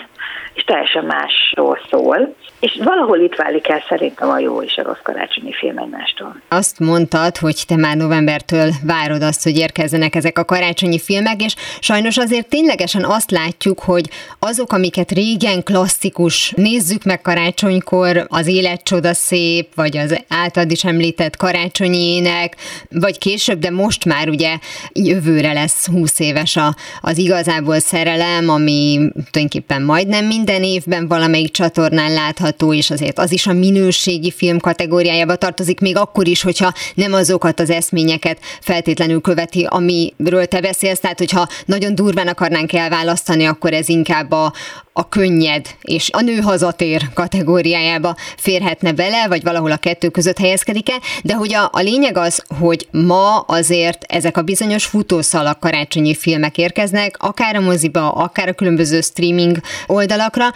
és 0.54 0.62
teljesen 0.62 1.04
másról 1.04 1.78
szól, 1.90 2.34
és 2.60 2.80
valahol 2.84 3.18
itt 3.18 3.34
válik 3.34 3.68
el 3.68 3.84
szerintem 3.88 4.28
a 4.28 4.38
jó 4.38 4.62
és 4.62 4.76
a 4.76 4.82
rossz 4.82 5.02
karácsonyi 5.02 5.52
film 5.52 5.78
egymástól. 5.78 6.40
Azt 6.48 6.78
mondtad, 6.78 7.36
hogy 7.36 7.62
te 7.66 7.76
már 7.76 7.96
novembertől 7.96 8.70
várod 8.82 9.22
azt, 9.22 9.42
hogy 9.42 9.56
érkezzenek 9.56 10.14
ezek 10.14 10.38
a 10.38 10.44
karácsonyi 10.44 10.98
filmek, 10.98 11.42
és 11.42 11.54
sajnos 11.80 12.16
azért 12.16 12.48
ténylegesen 12.48 13.04
azt 13.04 13.30
látjuk, 13.30 13.78
hogy 13.78 14.08
azok, 14.38 14.72
amiket 14.72 15.10
régen 15.10 15.62
klasszikus, 15.62 16.52
nézzük 16.56 17.04
meg 17.04 17.20
karácsonykor, 17.20 18.24
az 18.28 18.46
élet 18.46 18.82
csoda 18.82 19.14
szép, 19.14 19.74
vagy 19.74 19.96
az 19.96 20.24
általad 20.28 20.70
is 20.70 20.84
említett 20.84 21.36
karácsonyi 21.36 22.14
ének, 22.14 22.56
vagy 22.90 23.18
később, 23.18 23.58
de 23.58 23.70
most 23.70 24.04
már 24.04 24.28
ugye 24.28 24.58
jövőre 24.92 25.52
lesz 25.52 25.86
20 25.86 26.20
éves 26.20 26.56
a, 26.56 26.74
az 27.00 27.18
igazából 27.18 27.78
szerelem, 27.78 28.48
ami 28.48 28.98
tulajdonképpen 29.30 29.82
majdnem 30.10 30.36
minden 30.38 30.62
évben 30.62 31.08
valamelyik 31.08 31.50
csatornán 31.50 32.12
látható, 32.12 32.74
és 32.74 32.90
azért 32.90 33.18
az 33.18 33.32
is 33.32 33.46
a 33.46 33.52
minőségi 33.52 34.30
film 34.30 34.58
kategóriájába 34.58 35.36
tartozik, 35.36 35.80
még 35.80 35.96
akkor 35.96 36.28
is, 36.28 36.42
hogyha 36.42 36.72
nem 36.94 37.12
azokat 37.12 37.60
az 37.60 37.70
eszményeket 37.70 38.38
feltétlenül 38.60 39.20
követi, 39.20 39.66
amiről 39.68 40.46
te 40.46 40.60
beszélsz, 40.60 41.00
tehát 41.00 41.18
hogyha 41.18 41.48
nagyon 41.64 41.94
durván 41.94 42.28
akarnánk 42.28 42.72
elválasztani, 42.72 43.44
akkor 43.44 43.72
ez 43.72 43.88
inkább 43.88 44.32
a, 44.32 44.52
a 45.00 45.08
könnyed 45.08 45.66
és 45.82 46.10
a 46.12 46.20
nő 46.22 46.36
hazatér 46.36 47.00
kategóriájába 47.14 48.14
férhetne 48.36 48.92
bele, 48.92 49.28
vagy 49.28 49.42
valahol 49.42 49.70
a 49.70 49.76
kettő 49.76 50.08
között 50.08 50.38
helyezkedik 50.38 50.90
el, 50.90 50.98
de 51.24 51.34
hogy 51.34 51.54
a, 51.54 51.64
a 51.78 51.82
lényeg 51.82 52.16
az, 52.16 52.44
hogy 52.60 52.86
ma 52.90 53.38
azért 53.46 54.04
ezek 54.08 54.36
a 54.36 54.42
bizonyos 54.42 54.84
futószalak 54.86 55.60
karácsonyi 55.60 56.14
filmek 56.14 56.58
érkeznek, 56.58 57.16
akár 57.18 57.56
a 57.56 57.60
moziba, 57.60 58.10
akár 58.10 58.48
a 58.48 58.52
különböző 58.52 59.00
streaming 59.00 59.56
oldalakra, 59.86 60.46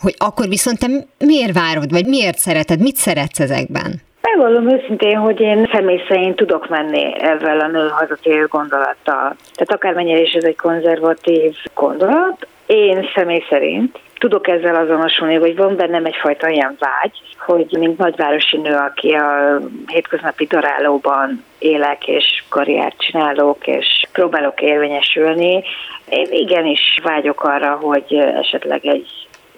hogy 0.00 0.14
akkor 0.18 0.48
viszont 0.48 0.78
te 0.78 0.86
miért 1.18 1.52
várod, 1.52 1.90
vagy 1.90 2.06
miért 2.06 2.38
szereted, 2.38 2.80
mit 2.80 2.96
szeretsz 2.96 3.40
ezekben? 3.40 4.02
Megvallom 4.20 4.70
őszintén, 4.70 5.16
hogy 5.16 5.40
én 5.40 5.68
személy 5.72 6.00
szerint 6.08 6.36
tudok 6.36 6.68
menni 6.68 7.04
ezzel 7.20 7.60
a 7.60 7.66
nő 7.66 7.88
hazatérő 7.88 8.46
gondolattal. 8.46 9.36
Tehát 9.54 9.72
akármennyire 9.72 10.20
is 10.20 10.32
ez 10.32 10.44
egy 10.44 10.56
konzervatív 10.56 11.54
gondolat, 11.74 12.46
én 12.74 13.08
személy 13.14 13.44
szerint 13.48 13.98
tudok 14.18 14.48
ezzel 14.48 14.74
azonosulni, 14.74 15.34
hogy 15.34 15.56
van 15.56 15.76
bennem 15.76 16.04
egyfajta 16.04 16.48
ilyen 16.48 16.76
vágy, 16.78 17.20
hogy 17.38 17.76
mint 17.78 17.98
nagyvárosi 17.98 18.56
nő, 18.56 18.74
aki 18.74 19.12
a 19.12 19.58
hétköznapi 19.86 20.46
darálóban 20.46 21.44
élek, 21.58 22.08
és 22.08 22.44
karriert 22.48 22.98
csinálok, 22.98 23.66
és 23.66 24.02
próbálok 24.12 24.60
érvényesülni, 24.60 25.64
én 26.08 26.26
igenis 26.30 26.98
vágyok 27.02 27.42
arra, 27.42 27.74
hogy 27.74 28.14
esetleg 28.14 28.86
egy 28.86 29.08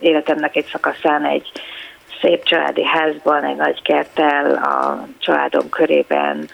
életemnek 0.01 0.57
egy 0.57 0.65
szakaszán 0.65 1.25
egy 1.25 1.51
szép 2.21 2.43
családi 2.43 2.85
házban, 2.85 3.45
egy 3.45 3.57
nagy 3.57 3.83
kerttel, 3.83 4.55
a 4.55 5.07
családom 5.19 5.69
körében, 5.69 6.49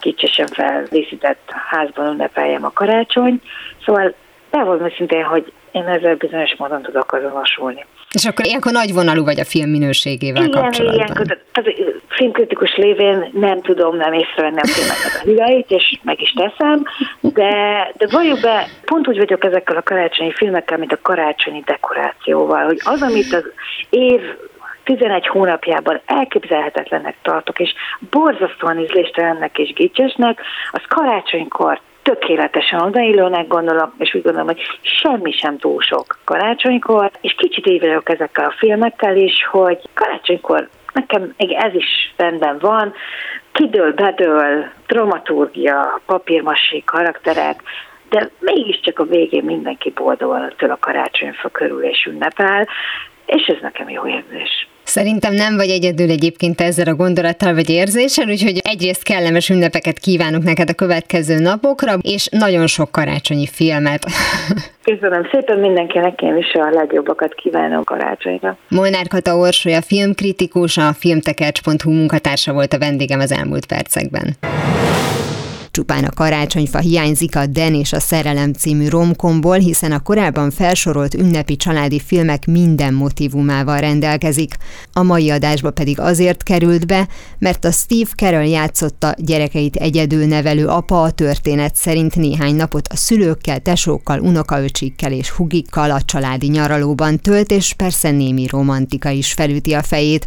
kicsesen 0.00 0.46
feldíszített 0.46 1.50
házban 1.70 2.06
ünnepeljem 2.06 2.64
a 2.64 2.72
karácsony. 2.72 3.40
Szóval 3.84 4.14
bevallom 4.58 4.84
őszintén, 4.84 5.24
hogy 5.24 5.52
én 5.72 5.86
ezzel 5.86 6.14
bizonyos 6.14 6.54
módon 6.58 6.82
tudok 6.82 7.12
azonosulni. 7.12 7.84
És 8.12 8.24
akkor 8.24 8.46
ilyenkor 8.46 8.72
nagy 8.72 8.92
vonalú 8.92 9.24
vagy 9.24 9.40
a 9.40 9.44
film 9.44 9.70
minőségével 9.70 10.44
igen, 10.44 10.62
kapcsolatban. 10.62 11.04
Igen, 11.04 11.38
tehát 11.52 11.70
filmkritikus 12.08 12.76
lévén 12.76 13.30
nem 13.32 13.62
tudom 13.62 13.96
nem 13.96 14.12
észrevenni 14.12 14.60
a 14.60 14.66
filmeknek 14.66 15.20
a 15.20 15.24
hibáit, 15.24 15.70
és 15.70 15.98
meg 16.02 16.20
is 16.20 16.32
teszem, 16.32 16.82
de, 17.20 17.52
de 17.96 18.06
valljuk 18.10 18.40
be, 18.40 18.66
pont 18.84 19.08
úgy 19.08 19.16
vagyok 19.16 19.44
ezekkel 19.44 19.76
a 19.76 19.82
karácsonyi 19.82 20.32
filmekkel, 20.32 20.78
mint 20.78 20.92
a 20.92 20.98
karácsonyi 21.02 21.62
dekorációval, 21.66 22.64
hogy 22.64 22.80
az, 22.84 23.02
amit 23.02 23.32
az 23.32 23.44
év 23.90 24.20
11 24.84 25.26
hónapjában 25.26 26.00
elképzelhetetlennek 26.06 27.16
tartok, 27.22 27.58
és 27.58 27.74
borzasztóan 28.10 28.78
ízléstelennek 28.78 29.58
és 29.58 29.72
gicsesnek, 29.72 30.40
az 30.70 30.82
karácsonykor 30.88 31.80
tökéletesen 32.06 32.80
odaillónak 32.80 33.48
gondolom, 33.48 33.92
és 33.98 34.14
úgy 34.14 34.22
gondolom, 34.22 34.46
hogy 34.46 34.60
semmi 34.80 35.32
sem 35.32 35.58
túl 35.58 35.80
sok 35.80 36.18
karácsonykor, 36.24 37.10
és 37.20 37.34
kicsit 37.38 37.66
így 37.66 37.80
vagyok 37.80 38.08
ezekkel 38.08 38.44
a 38.44 38.54
filmekkel 38.58 39.16
is, 39.16 39.46
hogy 39.50 39.78
karácsonykor 39.94 40.68
nekem 40.92 41.34
ez 41.36 41.74
is 41.74 42.14
rendben 42.16 42.58
van, 42.58 42.94
kidől, 43.52 43.92
bedől, 43.92 44.64
dramaturgia, 44.86 46.00
papírmasi 46.06 46.82
karakterek, 46.84 47.62
de 48.08 48.30
mégiscsak 48.38 48.98
a 48.98 49.04
végén 49.04 49.44
mindenki 49.44 49.90
boldogan 49.90 50.52
től 50.56 50.70
a 50.70 50.78
karácsonyfa 50.80 51.48
körül 51.48 51.82
és 51.82 52.04
ünnepel, 52.04 52.68
és 53.26 53.46
ez 53.46 53.60
nekem 53.60 53.88
jó 53.88 54.06
érzés. 54.06 54.68
Szerintem 54.86 55.34
nem 55.34 55.56
vagy 55.56 55.68
egyedül 55.68 56.10
egyébként 56.10 56.60
ezzel 56.60 56.86
a 56.86 56.94
gondolattal 56.94 57.54
vagy 57.54 57.70
érzéssel, 57.70 58.28
úgyhogy 58.28 58.60
egyrészt 58.64 59.02
kellemes 59.02 59.48
ünnepeket 59.48 59.98
kívánok 59.98 60.42
neked 60.42 60.70
a 60.70 60.74
következő 60.74 61.38
napokra, 61.38 61.94
és 62.00 62.28
nagyon 62.30 62.66
sok 62.66 62.90
karácsonyi 62.90 63.46
filmet. 63.46 64.06
Köszönöm 64.90 65.28
szépen 65.32 65.58
mindenkinek, 65.58 66.22
én 66.22 66.36
is 66.36 66.52
a 66.52 66.70
legjobbakat 66.70 67.34
kívánom 67.34 67.84
karácsonyra. 67.84 68.56
Molnár 68.68 69.08
Kata 69.08 69.36
Orsolya 69.36 69.82
filmkritikus, 69.82 70.76
a 70.76 70.92
filmtekercs.hu 70.92 71.90
munkatársa 71.90 72.52
volt 72.52 72.72
a 72.72 72.78
vendégem 72.78 73.20
az 73.20 73.32
elmúlt 73.32 73.66
percekben. 73.66 74.36
Csupán 75.76 76.04
a 76.04 76.10
karácsonyfa 76.10 76.78
hiányzik 76.78 77.36
a 77.36 77.46
Den 77.46 77.74
és 77.74 77.92
a 77.92 78.00
Szerelem 78.00 78.52
című 78.52 78.88
romkomból, 78.88 79.56
hiszen 79.56 79.92
a 79.92 80.00
korábban 80.00 80.50
felsorolt 80.50 81.14
ünnepi 81.14 81.56
családi 81.56 82.00
filmek 82.00 82.46
minden 82.46 82.94
motivumával 82.94 83.80
rendelkezik. 83.80 84.54
A 84.92 85.02
mai 85.02 85.30
adásba 85.30 85.70
pedig 85.70 86.00
azért 86.00 86.42
került 86.42 86.86
be, 86.86 87.08
mert 87.38 87.64
a 87.64 87.70
Steve 87.70 88.10
Carell 88.16 88.46
játszotta 88.46 89.14
gyerekeit 89.18 89.76
egyedül 89.76 90.26
nevelő 90.26 90.66
apa 90.66 91.02
a 91.02 91.10
történet 91.10 91.74
szerint 91.74 92.14
néhány 92.14 92.54
napot 92.54 92.88
a 92.88 92.96
szülőkkel, 92.96 93.58
tesókkal, 93.58 94.20
unokaöcsikkel 94.20 95.12
és 95.12 95.30
hugikkal 95.30 95.90
a 95.90 96.02
családi 96.02 96.46
nyaralóban 96.46 97.18
tölt, 97.18 97.50
és 97.50 97.72
persze 97.72 98.10
némi 98.10 98.46
romantika 98.46 99.10
is 99.10 99.32
felüti 99.32 99.72
a 99.72 99.82
fejét. 99.82 100.26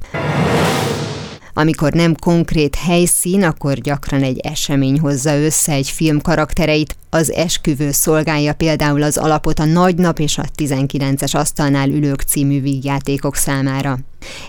Amikor 1.59 1.93
nem 1.93 2.15
konkrét 2.15 2.75
helyszín, 2.75 3.43
akkor 3.43 3.73
gyakran 3.73 4.23
egy 4.23 4.39
esemény 4.39 4.99
hozza 4.99 5.37
össze 5.37 5.71
egy 5.71 5.89
film 5.89 6.21
karaktereit. 6.21 6.95
Az 7.09 7.31
esküvő 7.31 7.91
szolgálja 7.91 8.53
például 8.53 9.03
az 9.03 9.17
alapot 9.17 9.59
a 9.59 9.65
Nagy 9.65 9.95
Nap 9.95 10.19
és 10.19 10.37
a 10.37 10.45
19-es 10.57 11.35
asztalnál 11.35 11.89
ülők 11.89 12.21
című 12.21 12.61
vígjátékok 12.61 13.35
számára. 13.35 13.99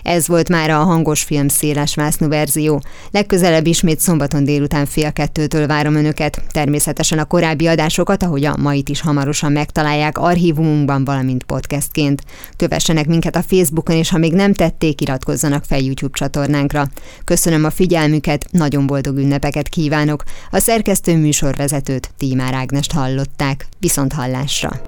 Ez 0.03 0.27
volt 0.27 0.49
már 0.49 0.69
a 0.69 0.77
hangos 0.77 1.23
film 1.23 1.47
széles 1.47 1.95
vásznú 1.95 2.27
verzió. 2.27 2.81
Legközelebb 3.11 3.67
ismét 3.67 3.99
szombaton 3.99 4.43
délután 4.43 4.85
fél 4.85 5.11
kettőtől 5.11 5.67
várom 5.67 5.95
önöket. 5.95 6.43
Természetesen 6.51 7.19
a 7.19 7.25
korábbi 7.25 7.67
adásokat, 7.67 8.23
ahogy 8.23 8.45
a 8.45 8.57
mait 8.57 8.89
is 8.89 9.01
hamarosan 9.01 9.51
megtalálják 9.51 10.17
archívumunkban, 10.17 11.05
valamint 11.05 11.43
podcastként. 11.43 12.23
Kövessenek 12.57 13.07
minket 13.07 13.35
a 13.35 13.43
Facebookon, 13.43 13.95
és 13.95 14.09
ha 14.09 14.17
még 14.17 14.33
nem 14.33 14.53
tették, 14.53 15.01
iratkozzanak 15.01 15.63
fel 15.63 15.79
YouTube 15.79 16.17
csatornánkra. 16.17 16.87
Köszönöm 17.23 17.63
a 17.63 17.69
figyelmüket, 17.69 18.45
nagyon 18.51 18.87
boldog 18.87 19.17
ünnepeket 19.17 19.69
kívánok. 19.69 20.23
A 20.51 20.59
szerkesztő 20.59 21.17
műsorvezetőt 21.17 22.11
Tímár 22.17 22.53
Ágnest 22.53 22.91
hallották. 22.91 23.67
Viszont 23.79 24.13
hallásra! 24.13 24.81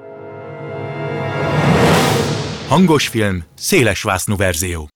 Hangos 2.67 3.07
film, 3.07 3.43
széles 3.55 4.05
verzió. 4.37 4.87